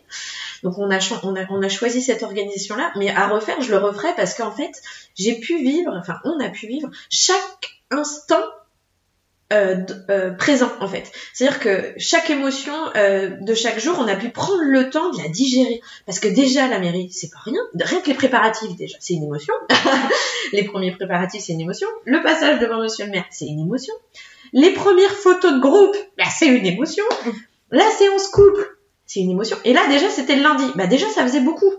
[0.62, 3.72] Donc on a, cho- on a, on a choisi cette organisation-là, mais à refaire, je
[3.72, 4.72] le referai parce qu'en fait,
[5.16, 8.44] j'ai pu vivre, enfin on a pu vivre chaque instant
[9.54, 11.12] euh, euh, présent en fait.
[11.34, 15.22] C'est-à-dire que chaque émotion euh, de chaque jour, on a pu prendre le temps de
[15.22, 15.82] la digérer.
[16.06, 17.62] Parce que déjà la mairie, c'est pas rien.
[17.80, 19.54] Rien que les préparatifs déjà, c'est une émotion.
[20.54, 21.88] les premiers préparatifs, c'est une émotion.
[22.06, 23.94] Le passage devant Monsieur le maire, c'est une émotion.
[24.54, 27.06] Les premières photos de groupe, bah, c'est une émotion.
[27.72, 29.58] La séance couple, c'est une émotion.
[29.66, 30.66] Et là déjà, c'était le lundi.
[30.76, 31.74] Bah déjà, ça faisait beaucoup.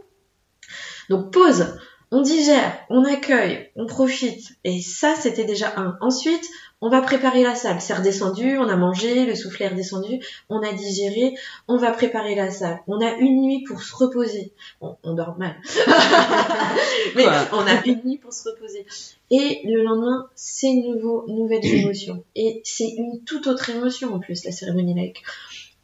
[1.08, 1.76] Donc pause,
[2.10, 4.52] on digère, on accueille, on profite.
[4.62, 5.96] Et ça, c'était déjà un.
[6.00, 6.48] Ensuite,
[6.84, 7.80] on va préparer la salle.
[7.80, 10.20] C'est redescendu, on a mangé, le soufflet est redescendu,
[10.50, 11.34] on a digéré,
[11.66, 12.78] on va préparer la salle.
[12.86, 14.52] On a une nuit pour se reposer.
[14.82, 15.56] On, on dort mal.
[17.16, 18.84] Mais on a une nuit pour se reposer.
[19.30, 22.22] Et le lendemain, c'est nouveau, nouvelles émotions.
[22.36, 25.22] Et c'est une toute autre émotion en plus, la cérémonie laïque.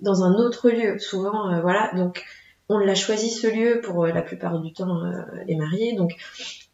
[0.00, 1.92] Dans un autre lieu, souvent, euh, voilà.
[1.96, 2.24] Donc,
[2.68, 5.94] on l'a choisi ce lieu pour euh, la plupart du temps euh, les mariés.
[5.94, 6.12] Donc,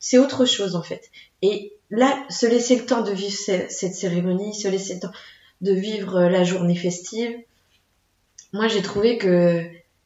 [0.00, 1.12] c'est autre chose en fait.
[1.42, 5.12] Et là, se laisser le temps de vivre cette cérémonie, se laisser le temps
[5.60, 7.34] de vivre la journée festive,
[8.52, 9.64] moi j'ai trouvé que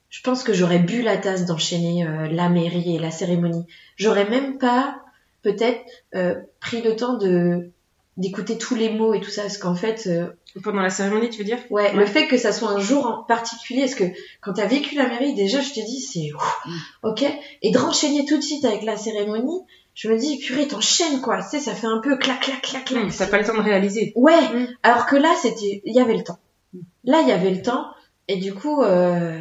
[0.08, 3.66] je pense que j'aurais bu la tasse d'enchaîner la mairie et la cérémonie.
[3.96, 5.00] J'aurais même pas
[5.42, 5.84] peut-être
[6.60, 7.70] pris le temps de
[8.20, 10.06] d'écouter tous les mots et tout ça, parce qu'en fait...
[10.06, 10.26] Euh,
[10.62, 11.58] Pendant la cérémonie, tu veux dire?
[11.70, 14.04] Ouais, le fait que ça soit un jour en particulier, parce que
[14.42, 16.28] quand t'as vécu la mairie, déjà, je te dis, c'est...
[16.66, 16.78] Mm.
[17.04, 17.24] Ok
[17.62, 19.62] Et de renchaîner tout de suite avec la cérémonie,
[20.00, 21.42] je me dis, purée, t'enchaînes, quoi.
[21.42, 23.04] Tu sais, ça fait un peu clac, clac, clac, clac.
[23.04, 24.14] Mm, ça pas le temps de réaliser.
[24.16, 24.68] Ouais mm.
[24.82, 25.82] Alors que là, c'était...
[25.84, 26.38] Il y avait le temps.
[27.04, 27.84] Là, il y avait le temps,
[28.26, 28.82] et du coup...
[28.82, 29.38] Euh...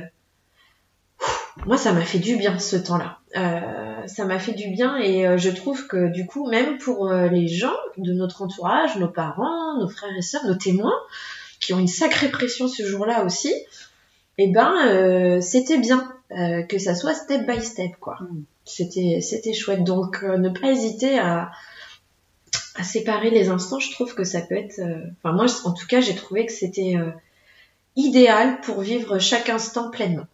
[1.66, 3.20] Moi, ça m'a fait du bien, ce temps-là.
[3.38, 7.10] Euh, ça m'a fait du bien et euh, je trouve que du coup, même pour
[7.10, 10.96] les gens de notre entourage, nos parents, nos frères et sœurs, nos témoins,
[11.60, 13.54] qui ont une sacrée pression ce jour-là aussi,
[14.38, 18.18] eh ben, c'était bien que ça soit step by step, quoi.
[18.22, 18.44] Mm.
[18.66, 19.84] C'était, c'était chouette.
[19.84, 21.52] Donc, ne pas hésiter à,
[22.76, 23.80] à séparer les instants.
[23.80, 24.80] Je trouve que ça peut être.
[25.18, 26.96] Enfin, moi, en tout cas, j'ai trouvé que c'était
[27.96, 30.28] idéal pour vivre chaque instant pleinement.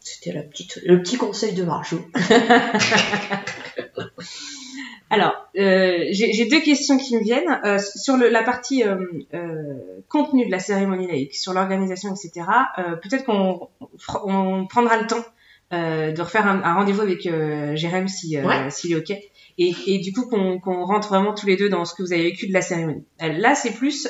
[0.00, 2.04] C'était la petite, le petit conseil de Marjo.
[5.12, 8.96] Alors, euh, j'ai deux questions qui me viennent euh, sur le, la partie euh,
[9.34, 9.74] euh,
[10.08, 12.46] contenu de la cérémonie laïque, sur l'organisation, etc.
[12.78, 13.68] Euh, peut-être qu'on
[14.24, 15.22] on prendra le temps
[15.70, 18.36] de refaire un, un rendez-vous avec Jérém si
[18.70, 21.86] s'il est ok, et, et du coup qu'on qu'on rentre vraiment tous les deux dans
[21.86, 23.04] ce que vous avez vécu de la cérémonie.
[23.20, 24.06] là, c'est plus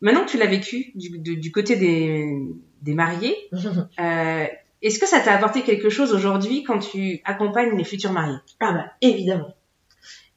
[0.00, 2.36] maintenant que tu l'as vécu du, du, côté des,
[2.82, 3.36] des mariés.
[4.82, 8.38] Est-ce que ça t'a apporté quelque chose aujourd'hui quand tu accompagnes les futurs mariés?
[8.60, 9.54] Ah bah évidemment.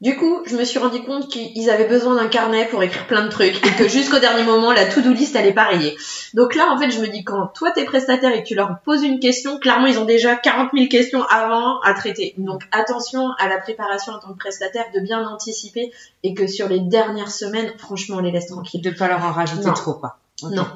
[0.04, 3.24] Du coup, je me suis rendu compte qu'ils avaient besoin d'un carnet pour écrire plein
[3.24, 5.96] de trucs et que jusqu'au dernier moment, la to-do list elle est.
[6.34, 8.80] Donc là, en fait, je me dis quand toi t'es prestataire et que tu leur
[8.84, 12.34] poses une question, clairement ils ont déjà 40 000 questions avant à traiter.
[12.36, 15.90] Donc attention à la préparation en tant que prestataire, de bien anticiper
[16.22, 18.82] et que sur les dernières semaines, franchement, on les laisse tranquilles.
[18.82, 20.18] De pas leur en rajouter trop, quoi.
[20.42, 20.66] Non.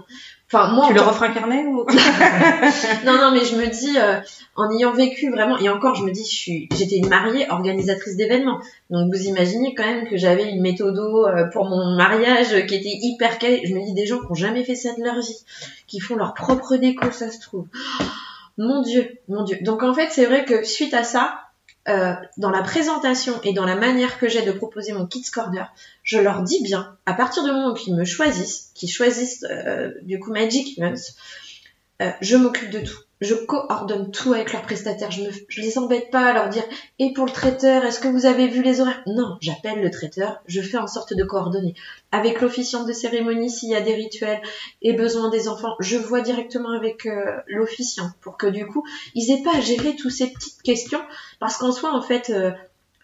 [0.51, 1.85] Enfin, moi, tu leur offres un carnet ou
[3.05, 4.19] Non, non, mais je me dis, euh,
[4.57, 8.17] en ayant vécu vraiment, et encore, je me dis, je suis, j'étais une mariée organisatrice
[8.17, 12.77] d'événements, donc vous imaginez quand même que j'avais une méthode euh, pour mon mariage qui
[12.77, 13.61] était hyper calée.
[13.65, 15.45] Je me dis des gens qui n'ont jamais fait ça de leur vie,
[15.87, 17.67] qui font leur propre déco, ça se trouve.
[18.61, 19.57] Mon Dieu, mon Dieu.
[19.61, 21.48] Donc en fait, c'est vrai que suite à ça,
[21.89, 25.73] euh, dans la présentation et dans la manière que j'ai de proposer mon Kids Corner,
[26.03, 29.93] je leur dis bien, à partir du moment où ils me choisissent, qu'ils choisissent euh,
[30.03, 31.15] du coup Magic Events,
[32.03, 35.11] euh, je m'occupe de tout je coordonne tout avec leurs prestataires.
[35.11, 36.63] Je, me, les embête pas à leur dire
[36.99, 39.03] et pour le traiteur, est-ce que vous avez vu les horaires?
[39.07, 41.75] Non, j'appelle le traiteur, je fais en sorte de coordonner.
[42.13, 44.41] Avec l'officiant de cérémonie, s'il y a des rituels
[44.83, 49.31] et besoin des enfants, je vois directement avec euh, l'officiant pour que du coup, ils
[49.31, 51.01] aient pas à gérer toutes ces petites questions
[51.41, 52.53] parce qu'en soi, en fait, euh,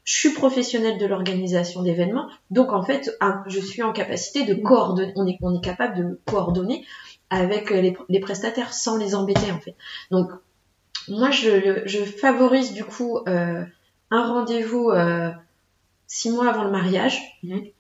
[0.05, 5.13] je suis professionnelle de l'organisation d'événements, donc en fait, je suis en capacité de coordonner.
[5.17, 6.85] On est, on est capable de coordonner
[7.31, 9.77] avec euh, les, prestataires sans les embêter en fait.
[10.11, 10.31] Donc
[11.09, 13.65] moi je, favorise du coup euh,
[14.11, 15.31] un rendez-vous euh,
[16.07, 17.21] six mois avant le mariage.
[17.43, 17.74] Mhm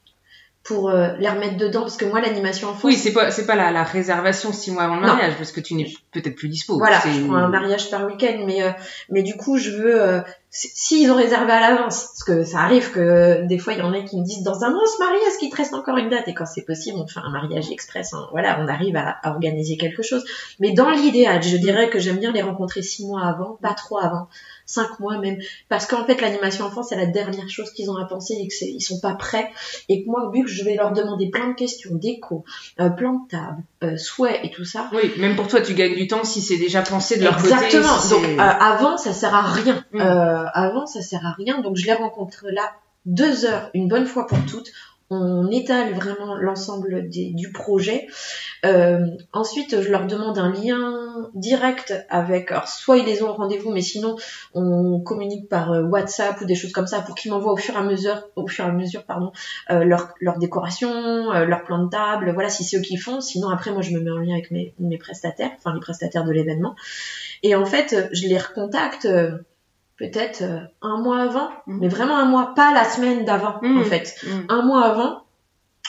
[0.64, 3.54] pour euh, les remettre dedans parce que moi l'animation enfant oui c'est pas c'est pas
[3.54, 6.78] la, la, réservation six mois avant le mariage parce que tu n'es peut-être plus dispo.
[6.78, 8.70] Voilà je prends un mariage par week-end mais euh,
[9.10, 12.92] mais du coup je veux euh, s'ils ont réservé à l'avance parce que ça arrive
[12.92, 14.98] que des fois il y en a qui me disent dans un mois on se
[14.98, 16.28] marie est-ce qu'il te reste encore une date?
[16.28, 18.26] Et quand c'est possible on fait un mariage express hein.
[18.32, 20.24] voilà on arrive à, à, organiser quelque chose.
[20.60, 23.98] Mais dans l'idéal je dirais que j'aime bien les rencontrer six mois avant pas trop
[23.98, 24.28] avant
[24.66, 25.38] cinq mois même,
[25.68, 28.54] parce qu'en fait l'animation enfant c'est la dernière chose qu'ils ont à penser et que
[28.64, 29.50] ils sont pas prêts
[29.88, 32.44] et que moi vu que je vais leur demander plein de questions, d'écho,
[32.80, 34.90] euh, plan de table, euh, souhait et tout ça.
[34.92, 37.52] Oui, même pour toi tu gagnes du temps si c'est déjà pensé de leur côté.
[37.52, 38.08] Exactement.
[38.10, 39.84] Donc euh, avant ça sert à rien.
[39.92, 40.00] Mm.
[40.00, 41.60] Euh, avant ça sert à rien.
[41.60, 42.72] Donc je les rencontre là
[43.06, 44.72] deux heures, une bonne fois pour toutes
[45.10, 48.06] on étale vraiment l'ensemble du projet.
[48.64, 53.34] Euh, ensuite, je leur demande un lien direct avec, alors soit ils les ont au
[53.34, 54.16] rendez-vous, mais sinon
[54.54, 57.74] on communique par euh, WhatsApp ou des choses comme ça pour qu'ils m'envoient au fur
[57.74, 59.32] et à mesure, au fur et à mesure, pardon,
[59.70, 63.20] euh, leur, leur décoration, leur plan de table, voilà si c'est eux qui font.
[63.20, 66.24] Sinon après moi je me mets en lien avec mes, mes prestataires, enfin les prestataires
[66.24, 66.74] de l'événement.
[67.42, 69.06] Et en fait, je les recontacte
[69.96, 71.78] peut-être euh, un mois avant, Mhm.
[71.80, 73.80] mais vraiment un mois, pas la semaine d'avant Mhm.
[73.80, 74.28] en fait, Mm.
[74.48, 75.20] un mois avant,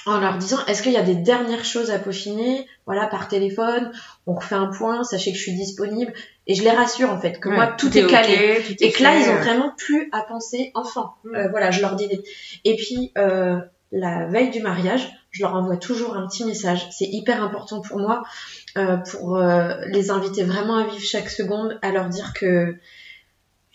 [0.06, 3.92] en leur disant est-ce qu'il y a des dernières choses à peaufiner, voilà par téléphone,
[4.28, 6.14] on refait un point, sachez que je suis disponible,
[6.46, 8.58] et je les rassure en fait que moi tout, est, calé.
[8.60, 11.16] ok, tout est Et que là, ils ont vraiment plus à penser enfant.
[11.24, 11.36] Mm.
[11.36, 12.08] Euh, voilà, je leur dis.
[12.08, 12.24] des-
[12.66, 13.58] Et puis, euh,
[13.92, 16.88] la veille du mariage, je leur envoie toujours un petit message.
[16.92, 18.22] C'est hyper important pour moi,
[18.78, 22.76] euh, pour euh, les inviter vraiment à vivre chaque seconde, à leur dire que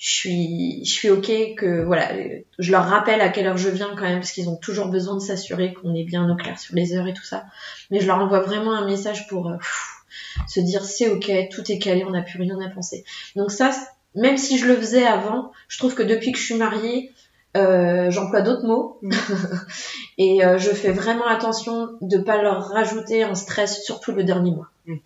[0.01, 2.11] je suis, je suis ok, que voilà,
[2.59, 5.15] je leur rappelle à quelle heure je viens quand même, parce qu'ils ont toujours besoin
[5.15, 7.45] de s'assurer qu'on est bien au clair sur les heures et tout ça.
[7.91, 10.05] Mais je leur envoie vraiment un message pour euh, pff,
[10.49, 13.05] se dire c'est ok, tout est calé, on n'a plus rien à penser.
[13.37, 13.71] Donc ça,
[14.15, 17.13] même si je le faisais avant, je trouve que depuis que je suis mariée,
[17.59, 19.13] euh, j'emploie d'autres mots Mm.
[20.19, 24.51] et euh, je fais vraiment attention de pas leur rajouter un stress, surtout le dernier
[24.51, 24.71] mois.
[24.87, 24.97] Mm.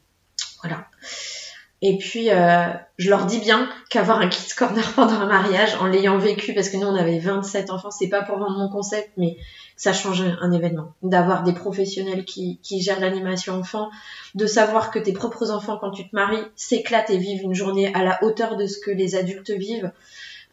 [0.63, 0.87] Voilà.
[1.87, 5.85] Et puis, euh, je leur dis bien qu'avoir un kids corner pendant un mariage, en
[5.85, 9.11] l'ayant vécu, parce que nous on avait 27 enfants, c'est pas pour vendre mon concept,
[9.19, 9.37] mais
[9.77, 10.95] ça change un, événement.
[11.03, 13.91] D'avoir des professionnels qui, qui gèrent l'animation enfant,
[14.35, 17.93] de savoir que tes propres enfants, quand tu te maries, s'éclatent et vivent une journée
[17.95, 19.93] à la hauteur de ce que les adultes vivent,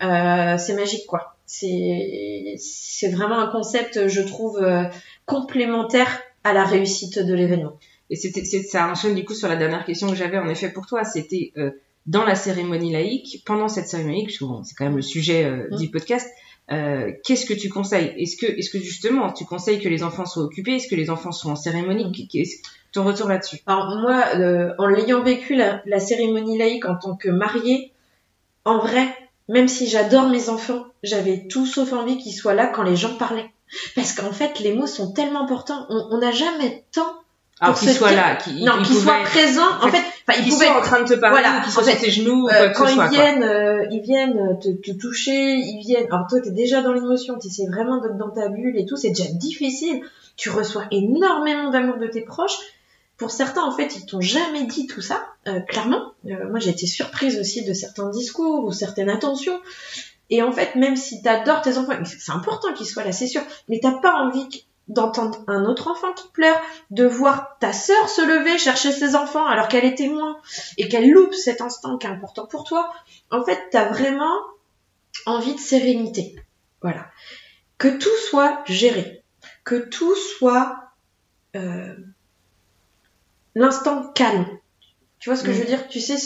[0.03, 1.37] euh, c'est magique quoi.
[1.45, 4.83] C'est c'est vraiment un concept, je trouve, euh,
[5.25, 7.77] complémentaire à la réussite de l'événement.
[8.11, 10.85] Et c'était, ça enchaîne du coup sur la dernière question que j'avais en effet pour
[10.85, 11.03] toi.
[11.03, 11.71] C'était euh,
[12.05, 15.45] dans la cérémonie laïque, pendant cette cérémonie, parce que bon, c'est quand même le sujet
[15.45, 15.77] euh, Mm.
[15.77, 16.27] du podcast.
[16.71, 18.13] euh, qu'est-ce que tu conseilles?
[18.17, 20.75] Est-ce que, est-ce que justement, tu conseilles que les enfants soient occupés?
[20.75, 22.11] Est-ce que les enfants soient en cérémonie?
[22.31, 22.61] Qu'est-ce-
[22.93, 23.57] Ton retour là-dessus?
[23.65, 24.23] Alors moi,
[24.77, 27.91] en l'ayant vécu la, la cérémonie laïque en tant que mariée,
[28.65, 29.07] en vrai,
[29.49, 33.15] même si j'adore mes enfants, j'avais tout sauf envie qu'ils soient là quand les gens
[33.17, 33.49] parlaient.
[33.95, 35.85] Parce qu'en fait, les mots sont tellement importants.
[35.89, 37.15] On n'a jamais temps.
[37.61, 39.61] Alors se soient dire- là, qu'ils non, soient être- présents.
[39.81, 41.83] En fait, enfin, qu'ils pouvaient soient en être train de te parler, Voilà, en sur
[41.85, 43.05] tes genoux, ou Euh, quand soit.
[43.05, 46.07] ils viennent, euh, ils viennent te, te toucher, ils viennent.
[46.11, 48.97] Alors toi, t'es déjà dans l'émotion, tu essaies vraiment d'être dans ta bulle et tout.
[48.97, 50.01] C'est déjà difficile.
[50.37, 52.57] Tu reçois énormément d'amour de tes proches.
[53.17, 56.13] Pour certains, en fait, ils t'ont jamais dit tout ça, euh, clairement.
[56.25, 59.59] Euh, moi, j'ai été surprise aussi de certains discours ou certaines attentions.
[60.31, 63.41] Et en fait, même si t'adores tes enfants, c'est important qu'ils soient là, c'est sûr,
[63.69, 64.47] mais t'as pas envie
[64.91, 69.45] d'entendre un autre enfant qui pleure, de voir ta sœur se lever chercher ses enfants
[69.45, 70.37] alors qu'elle est témoin
[70.77, 72.93] et qu'elle loupe cet instant qui est important pour toi.
[73.29, 74.37] En fait, t'as vraiment
[75.25, 76.35] envie de sérénité.
[76.81, 77.07] Voilà.
[77.77, 79.23] Que tout soit géré.
[79.63, 80.91] Que tout soit
[81.55, 81.95] euh,
[83.55, 84.45] l'instant calme.
[85.19, 85.87] Tu vois ce que je veux dire?
[85.87, 86.17] Tu sais,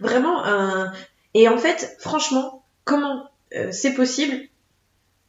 [0.00, 0.92] vraiment un...
[1.34, 4.48] Et en fait, franchement, comment euh, c'est possible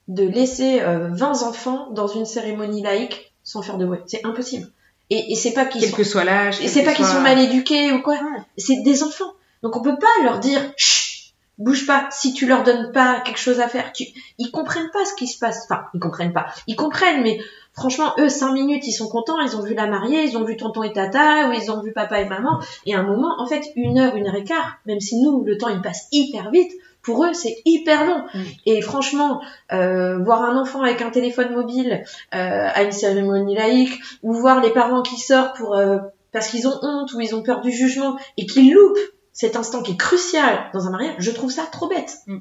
[0.07, 4.67] de laisser euh, 20 enfants dans une cérémonie laïque sans faire de bruit C'est impossible.
[5.09, 5.97] Et, et c'est pas qu'ils Quel sont...
[5.97, 6.59] que soit l'âge.
[6.61, 8.17] Et c'est pas qu'ils soit- sont mal éduqués ou quoi.
[8.57, 9.33] C'est des enfants.
[9.63, 12.07] Donc on peut pas leur dire Chut, bouge pas.
[12.11, 14.03] Si tu leur donnes pas quelque chose à faire, tu...
[14.37, 15.65] ils comprennent pas ce qui se passe.
[15.69, 16.47] Enfin, ils comprennent pas.
[16.67, 17.39] Ils comprennent, mais
[17.73, 19.39] franchement, eux, cinq minutes, ils sont contents.
[19.41, 21.93] Ils ont vu la mariée, ils ont vu tonton et tata, ou ils ont vu
[21.93, 22.59] papa et maman.
[22.85, 25.43] Et à un moment, en fait, une heure, une heure et quart, même si nous,
[25.43, 26.71] le temps, il passe hyper vite.
[27.05, 28.25] Pour eux, c'est hyper long.
[28.33, 28.43] Mm.
[28.65, 29.41] Et franchement,
[29.71, 32.03] euh, voir un enfant avec un téléphone mobile
[32.33, 35.99] euh, à une cérémonie laïque, ou voir les parents qui sortent pour euh,
[36.31, 38.97] parce qu'ils ont honte ou ils ont peur du jugement et qu'ils loupent
[39.31, 42.17] cet instant qui est crucial dans un mariage, je trouve ça trop bête.
[42.25, 42.39] Mm.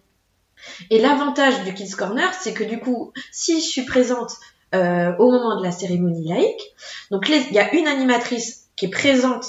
[0.91, 4.33] Et l'avantage du Kids Corner, c'est que du coup, si je suis présente
[4.75, 6.75] euh, au moment de la cérémonie laïque,
[7.11, 9.47] donc il y a une animatrice qui est présente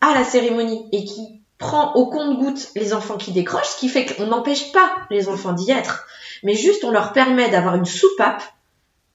[0.00, 4.06] à la cérémonie et qui prend au compte-goutte les enfants qui décrochent, ce qui fait
[4.06, 6.06] qu'on n'empêche pas les enfants d'y être,
[6.42, 8.42] mais juste on leur permet d'avoir une soupape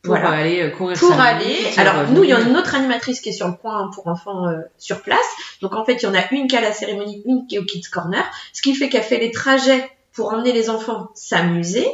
[0.03, 1.57] Pour voilà aller euh, courir pour aller.
[1.75, 2.13] Alors revenir.
[2.13, 4.59] nous, il y a une autre animatrice qui est sur le point pour enfants euh,
[4.77, 5.25] sur place.
[5.61, 7.55] Donc en fait, il y en a une qui est à la cérémonie, une qui
[7.55, 8.23] est au Kids Corner,
[8.53, 11.87] ce qui fait qu'elle fait les trajets pour emmener les enfants s'amuser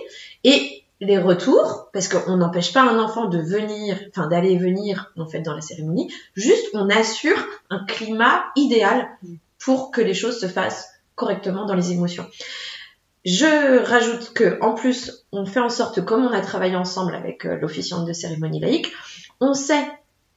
[0.43, 5.25] et les retours, parce qu'on n'empêche pas un enfant de venir, enfin d'aller venir en
[5.25, 6.13] fait dans la cérémonie.
[6.35, 7.37] Juste, on assure
[7.69, 9.07] un climat idéal
[9.63, 12.27] pour que les choses se fassent correctement dans les émotions.
[13.23, 17.45] Je rajoute que, en plus, on fait en sorte, comme on a travaillé ensemble avec
[17.45, 18.91] euh, l'officiante de cérémonie laïque,
[19.39, 19.85] on sait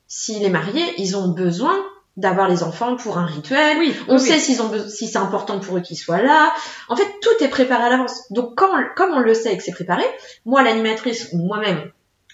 [0.07, 1.75] si les mariés, ils ont besoin
[2.17, 3.79] d'avoir les enfants pour un rituel.
[3.79, 6.53] Oui, On oui, sait s'ils ont si c'est important pour eux qu'ils soient là.
[6.89, 8.31] En fait, tout est préparé à l'avance.
[8.31, 10.05] Donc, quand, comme on le sait et que c'est préparé,
[10.45, 11.91] moi, l'animatrice ou moi-même,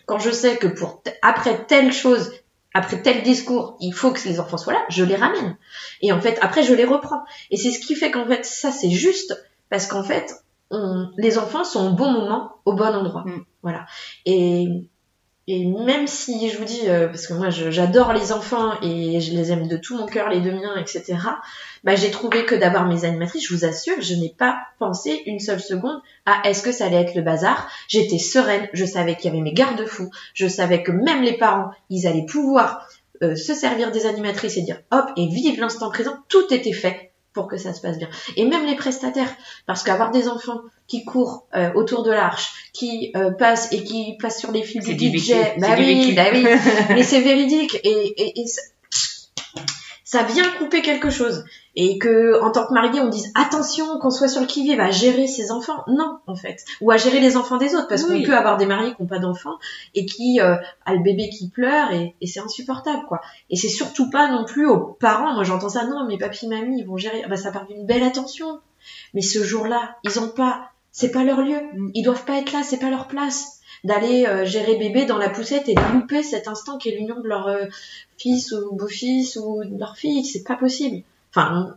[0.06, 2.32] quand je sais que pour après telle chose,
[2.74, 5.56] après tel discours, il faut que les enfants soient là, je les ramène.
[6.02, 7.22] Et en fait, après, je les reprends.
[7.50, 9.36] Et c'est ce qui fait qu'en fait, ça, c'est juste
[9.70, 10.32] parce qu'en fait,
[10.70, 13.24] on, les enfants sont au bon moment, au bon endroit.
[13.26, 13.44] Mm.
[13.62, 13.86] Voilà.
[14.24, 14.68] Et
[15.52, 19.32] et même si je vous dis, euh, parce que moi j'adore les enfants et je
[19.32, 21.18] les aime de tout mon cœur, les deux miens, etc.
[21.82, 25.40] Bah j'ai trouvé que d'avoir mes animatrices, je vous assure, je n'ai pas pensé une
[25.40, 27.68] seule seconde à est-ce que ça allait être le bazar.
[27.88, 31.72] J'étais sereine, je savais qu'il y avait mes garde-fous, je savais que même les parents,
[31.88, 32.88] ils allaient pouvoir
[33.24, 36.14] euh, se servir des animatrices et dire hop et vivre l'instant présent.
[36.28, 38.08] Tout était fait pour que ça se passe bien.
[38.36, 39.32] Et même les prestataires,
[39.66, 44.16] parce qu'avoir des enfants qui courent euh, autour de l'arche, qui euh, passent et qui
[44.20, 46.44] passent sur les fils du DJ, bah oui, bah oui,
[46.90, 47.78] mais c'est véridique.
[47.84, 48.44] Et, et, et
[50.10, 51.44] ça, vient couper quelque chose.
[51.76, 54.90] Et que en tant que marié on dise attention qu'on soit sur le qui-vive à
[54.90, 55.84] gérer ses enfants.
[55.86, 56.64] Non en fait.
[56.80, 57.86] Ou à gérer les enfants des autres.
[57.86, 59.56] Parce qu'on peut avoir des mariés qui n'ont pas d'enfants
[59.94, 63.20] et qui euh, a le bébé qui pleure et, et c'est insupportable quoi.
[63.50, 65.32] Et c'est surtout pas non plus aux parents.
[65.32, 67.24] Moi j'entends ça non mes papis mamie ils vont gérer.
[67.28, 68.58] Bah ça part d'une belle attention.
[69.14, 71.60] Mais ce jour-là ils ont pas c'est pas leur lieu.
[71.74, 71.90] Mm.
[71.94, 75.30] ils doivent pas être là c'est pas leur place d'aller euh, gérer bébé dans la
[75.30, 77.66] poussette et de louper cet instant qui est l'union de leur euh,
[78.18, 81.02] fils ou beau-fils ou de leur fille c'est pas possible
[81.34, 81.76] Enfin,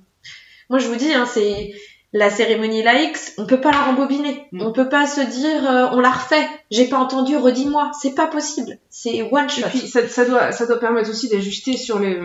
[0.70, 1.74] moi je vous dis, hein, c'est
[2.12, 4.48] la cérémonie laïque, on peut pas la rembobiner.
[4.52, 4.62] Mm.
[4.62, 6.48] On peut pas se dire, euh, on la refait.
[6.72, 7.92] J'ai pas entendu, redis-moi.
[8.00, 8.78] C'est pas possible.
[8.90, 9.68] C'est one shot.
[9.68, 12.20] Et puis ça, ça, doit, ça doit permettre aussi d'ajuster sur les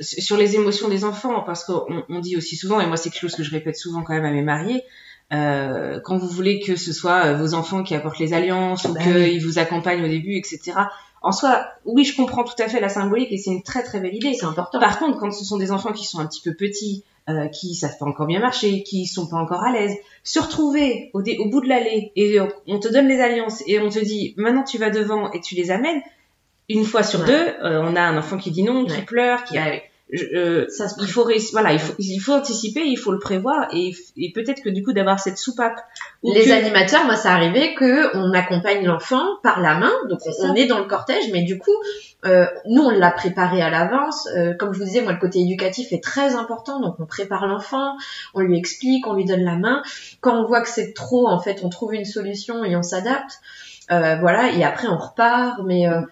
[0.00, 3.20] sur les émotions des enfants, parce qu'on on dit aussi souvent, et moi c'est quelque
[3.20, 4.82] chose que je répète souvent quand même à mes mariés,
[5.32, 8.94] euh, quand vous voulez que ce soit euh, vos enfants qui apportent les alliances ou
[8.94, 10.72] bah qu'ils vous accompagnent au début, etc
[11.22, 14.00] en soi, oui, je comprends tout à fait la symbolique et c'est une très très
[14.00, 14.32] belle idée.
[14.32, 14.80] C'est important.
[14.80, 17.74] Par contre, quand ce sont des enfants qui sont un petit peu petits, euh, qui
[17.74, 21.48] savent pas encore bien marcher, qui sont pas encore à l'aise, se retrouver au, au
[21.50, 24.78] bout de l'allée et on te donne les alliances et on te dit maintenant tu
[24.78, 26.00] vas devant et tu les amènes,
[26.70, 29.58] une fois sur deux, euh, on a un enfant qui dit non, qui pleure, qui
[29.58, 29.80] a
[30.34, 33.92] euh, ça il faut voilà il faut il faut anticiper il faut le prévoir et,
[34.16, 35.80] et peut-être que du coup d'avoir cette soupape
[36.22, 40.66] les animateurs moi ça arrivait que on accompagne l'enfant par la main donc on, est
[40.66, 41.74] dans le cortège mais du coup
[42.26, 44.28] euh, nous on l'a préparé à l'avance.
[44.36, 47.46] Euh, comme je vous disais moi le côté éducatif est très important donc on prépare
[47.46, 47.96] l'enfant
[48.34, 49.82] on lui explique on lui donne la main.
[50.20, 53.40] Quand on voit que c'est trop en fait on trouve une solution et on s'adapte
[53.90, 56.02] euh, voilà et après on repart mais euh,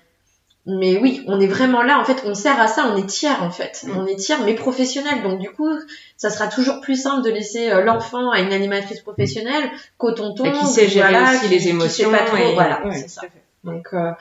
[0.68, 1.98] mais oui, on est vraiment là.
[1.98, 2.92] En fait, on sert à ça.
[2.92, 3.84] On est tiers, en fait.
[3.84, 3.96] Mm.
[3.96, 5.22] On est tiers, mais professionnel.
[5.22, 5.70] Donc, du coup,
[6.18, 10.44] ça sera toujours plus simple de laisser euh, l'enfant à une animatrice professionnelle qu'au tonton.
[10.44, 12.10] Et qui sait gérer aussi les émotions.
[12.10, 13.22] pas trop, voilà, c'est ça.
[13.64, 14.12] Donc, euh,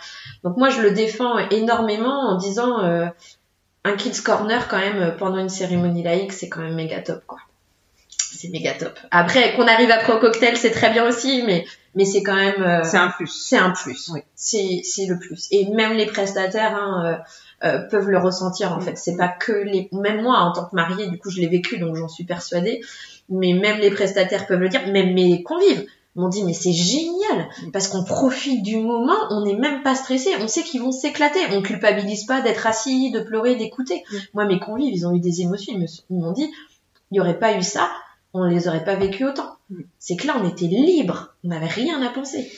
[0.43, 3.05] donc moi, je le défends énormément en disant euh,
[3.83, 7.39] un kids corner quand même pendant une cérémonie laïque, c'est quand même méga top, quoi
[8.37, 8.97] c'est méga top.
[9.11, 11.65] Après, qu'on arrive après au cocktail, c'est très bien aussi, mais
[11.97, 12.61] mais c'est quand même.
[12.61, 13.27] Euh, c'est un plus.
[13.27, 14.11] C'est un plus.
[14.13, 14.19] Oui.
[14.35, 15.47] C'est c'est le plus.
[15.49, 17.03] Et même les prestataires hein,
[17.63, 18.95] euh, euh, peuvent le ressentir en fait.
[18.99, 19.89] C'est pas que les.
[19.91, 22.81] Même moi, en tant que mariée, du coup, je l'ai vécu, donc j'en suis persuadée.
[23.29, 24.87] Mais même les prestataires peuvent le dire.
[24.87, 29.55] Même mes convives m'ont dit mais c'est génial parce qu'on profite du moment, on n'est
[29.55, 33.55] même pas stressé, on sait qu'ils vont s'éclater, on culpabilise pas d'être assis, de pleurer,
[33.55, 34.03] d'écouter.
[34.33, 35.73] Moi mes convives, ils ont eu des émotions,
[36.09, 36.49] ils m'ont dit
[37.11, 37.89] il n'y aurait pas eu ça,
[38.37, 39.57] on les aurait pas vécu autant.
[39.69, 39.81] Mm.
[39.99, 42.49] C'est que là, on était libre, on n'avait rien à penser.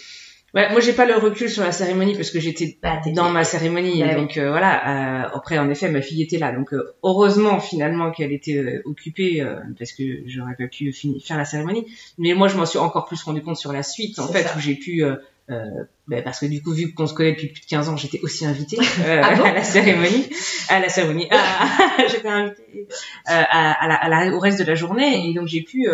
[0.55, 3.43] Ouais, moi j'ai pas le recul sur la cérémonie parce que j'étais bah, dans ma
[3.43, 5.25] cérémonie, bah donc euh, voilà.
[5.25, 9.45] Euh, après, en effet, ma fille était là, donc euh, heureusement finalement qu'elle était occupée
[9.77, 10.91] parce que j'aurais pas pu
[11.23, 11.86] faire la cérémonie.
[12.17, 14.59] Mais moi, je m'en suis encore plus rendu compte sur la suite, en fait, où
[14.59, 15.03] j'ai pu
[15.52, 17.97] euh, ben parce que du coup, vu qu'on se connaît depuis plus de 15 ans,
[17.97, 20.30] j'étais aussi invitée euh, ah à la cérémonie,
[20.70, 21.28] à la cérémonie,
[22.08, 22.88] j'étais invitée euh,
[23.26, 25.88] à, à, la, au reste de la journée, et donc j'ai pu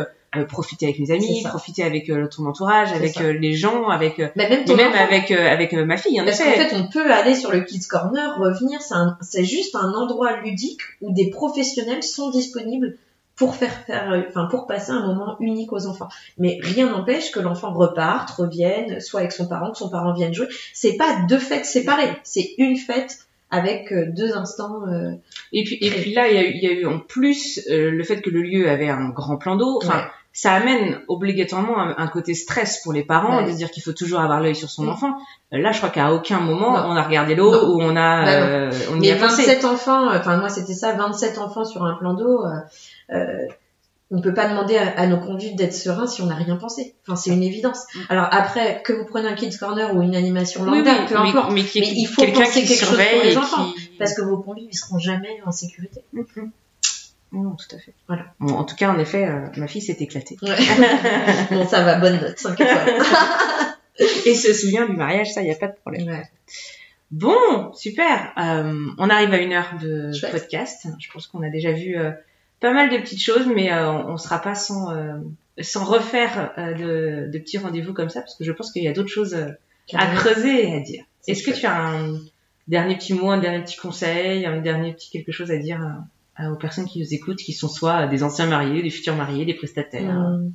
[0.50, 4.94] profiter avec mes amis, profiter avec ton entourage, avec les gens, avec bah, même, même
[4.94, 6.22] avec avec ma fille.
[6.26, 8.82] Parce qu'en fait, on peut aller sur le Kids Corner, revenir.
[9.22, 12.98] C'est juste un endroit ludique où des professionnels sont disponibles
[13.36, 16.10] pour faire faire, enfin pour passer un moment unique aux enfants.
[16.38, 20.34] Mais rien n'empêche que l'enfant reparte, revienne, soit avec son parent, que son parent vienne
[20.34, 20.48] jouer.
[20.74, 24.88] C'est pas deux fêtes séparées, c'est une fête avec euh, deux instants.
[24.88, 25.12] Euh,
[25.52, 27.62] et puis et puis là, il y, a eu, il y a eu en plus
[27.70, 29.80] euh, le fait que le lieu avait un grand plan d'eau.
[29.84, 34.20] Enfin, ça amène obligatoirement un, côté stress pour les parents de dire qu'il faut toujours
[34.20, 34.90] avoir l'œil sur son mm.
[34.90, 35.18] enfant.
[35.54, 38.26] Là, je crois qu'à aucun moment on a regardé l'eau ou on a
[38.70, 40.14] bah on y a 27 enfants.
[40.14, 42.44] Enfin moi c'était ça, 27 enfants sur un plan d'eau.
[43.12, 43.48] Euh,
[44.12, 46.96] on peut pas demander à, nos conduites d'être sereins si on n'a rien pensé.
[47.04, 47.86] Enfin, c'est une évidence.
[47.96, 48.00] Mm.
[48.10, 51.62] Alors après, que vous preniez un kids corner ou une animation lambda, peu importe, mais,
[51.62, 53.68] il faut penser quelque chose pour les enfants,
[53.98, 56.02] parce que vos conduites ils seront jamais en sécurité.
[56.14, 56.50] Mm-hmm.
[57.32, 57.94] Non, tout à fait.
[58.08, 58.26] Voilà.
[58.40, 60.38] en tout cas, en effet, euh, ma fille s'est éclatée.
[61.52, 62.60] bon, ça va, bonne note, 5
[64.26, 66.22] Et se souvient du mariage, ça, il n'y a pas de problème.
[67.12, 68.34] Bon, super.
[68.38, 70.88] Euh, on arrive à une heure de podcast.
[71.00, 72.12] Je pense qu'on a déjà vu euh,
[72.60, 75.20] pas mal de petites choses, mais euh, on, sera pas sans euh,
[75.62, 78.88] sans refaire euh, de, de, petits rendez-vous comme ça, parce que je pense qu'il y
[78.88, 79.36] a d'autres choses
[79.94, 81.04] à creuser et à dire.
[81.28, 82.20] Est-ce que tu as un
[82.68, 85.80] dernier petit mot, un dernier petit conseil, un dernier petit quelque chose à dire
[86.40, 89.54] aux personnes qui nous écoutent, qui sont soit des anciens mariés, des futurs mariés, des
[89.54, 90.52] prestataires hmm.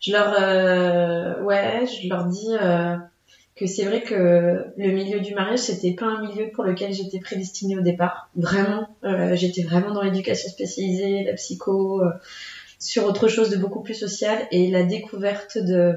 [0.00, 2.96] Je leur, euh, ouais, je leur dis euh,
[3.54, 7.20] que c'est vrai que le milieu du mariage, c'était pas un milieu pour lequel j'étais
[7.20, 8.30] prédestinée au départ.
[8.34, 12.02] Vraiment, euh, j'étais vraiment dans l'éducation spécialisée, la psycho,
[12.78, 15.96] sur autre chose de beaucoup plus social et la découverte de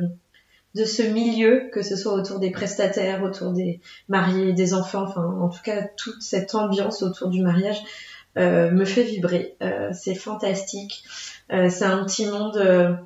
[0.76, 5.24] de ce milieu, que ce soit autour des prestataires, autour des mariés, des enfants, enfin
[5.24, 9.56] en tout cas toute cette ambiance autour du mariage euh, me fait vibrer.
[9.62, 11.04] Euh, c'est fantastique.
[11.52, 12.98] Euh, c'est un petit monde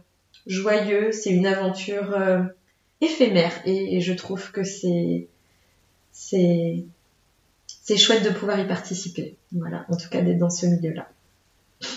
[0.45, 2.17] joyeux, c'est une aventure
[3.01, 5.27] éphémère et, je trouve que c'est
[6.11, 6.83] c'est
[7.67, 9.37] c'est chouette de pouvoir y participer.
[9.51, 11.07] Voilà, en tout cas d'être dans ce milieu-là.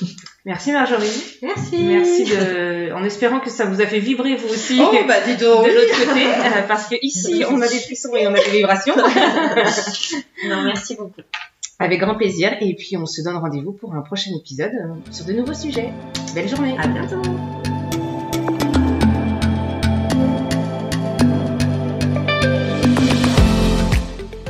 [0.45, 1.39] Merci Marjorie.
[1.43, 1.79] Merci.
[1.85, 4.81] Merci de, en espérant que ça vous a fait vibrer vous aussi.
[4.81, 5.67] Oh, bah, dis donc.
[5.67, 6.27] De l'autre côté,
[6.67, 8.97] parce que ici, on a des frissons et on a des vibrations.
[10.47, 11.23] non, merci beaucoup.
[11.83, 12.53] Avec grand plaisir.
[12.61, 15.95] Et puis, on se donne rendez-vous pour un prochain épisode euh, sur de nouveaux sujets.
[16.35, 16.77] Belle journée.
[16.79, 17.23] À bientôt.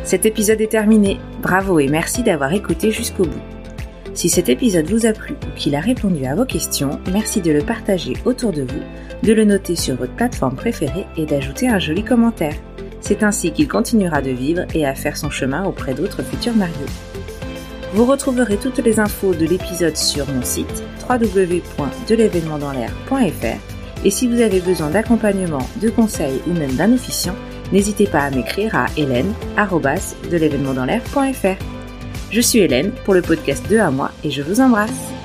[0.03, 1.19] Cet épisode est terminé.
[1.41, 3.43] Bravo et merci d'avoir écouté jusqu'au bout.
[4.13, 7.53] Si cet épisode vous a plu ou qu'il a répondu à vos questions, merci de
[7.53, 8.83] le partager autour de vous,
[9.23, 12.57] de le noter sur votre plateforme préférée et d'ajouter un joli commentaire.
[13.01, 16.75] C'est ainsi qu'il continuera de vivre et à faire son chemin auprès d'autres futurs mariés.
[17.93, 24.61] Vous retrouverez toutes les infos de l'épisode sur mon site www.delevénementdanslair.fr et si vous avez
[24.61, 27.35] besoin d'accompagnement, de conseils ou même d'un officiant,
[27.73, 30.39] n'hésitez pas à m'écrire à hélène.de
[32.31, 35.20] Je suis Hélène pour le podcast 2 à moi et je vous embrasse.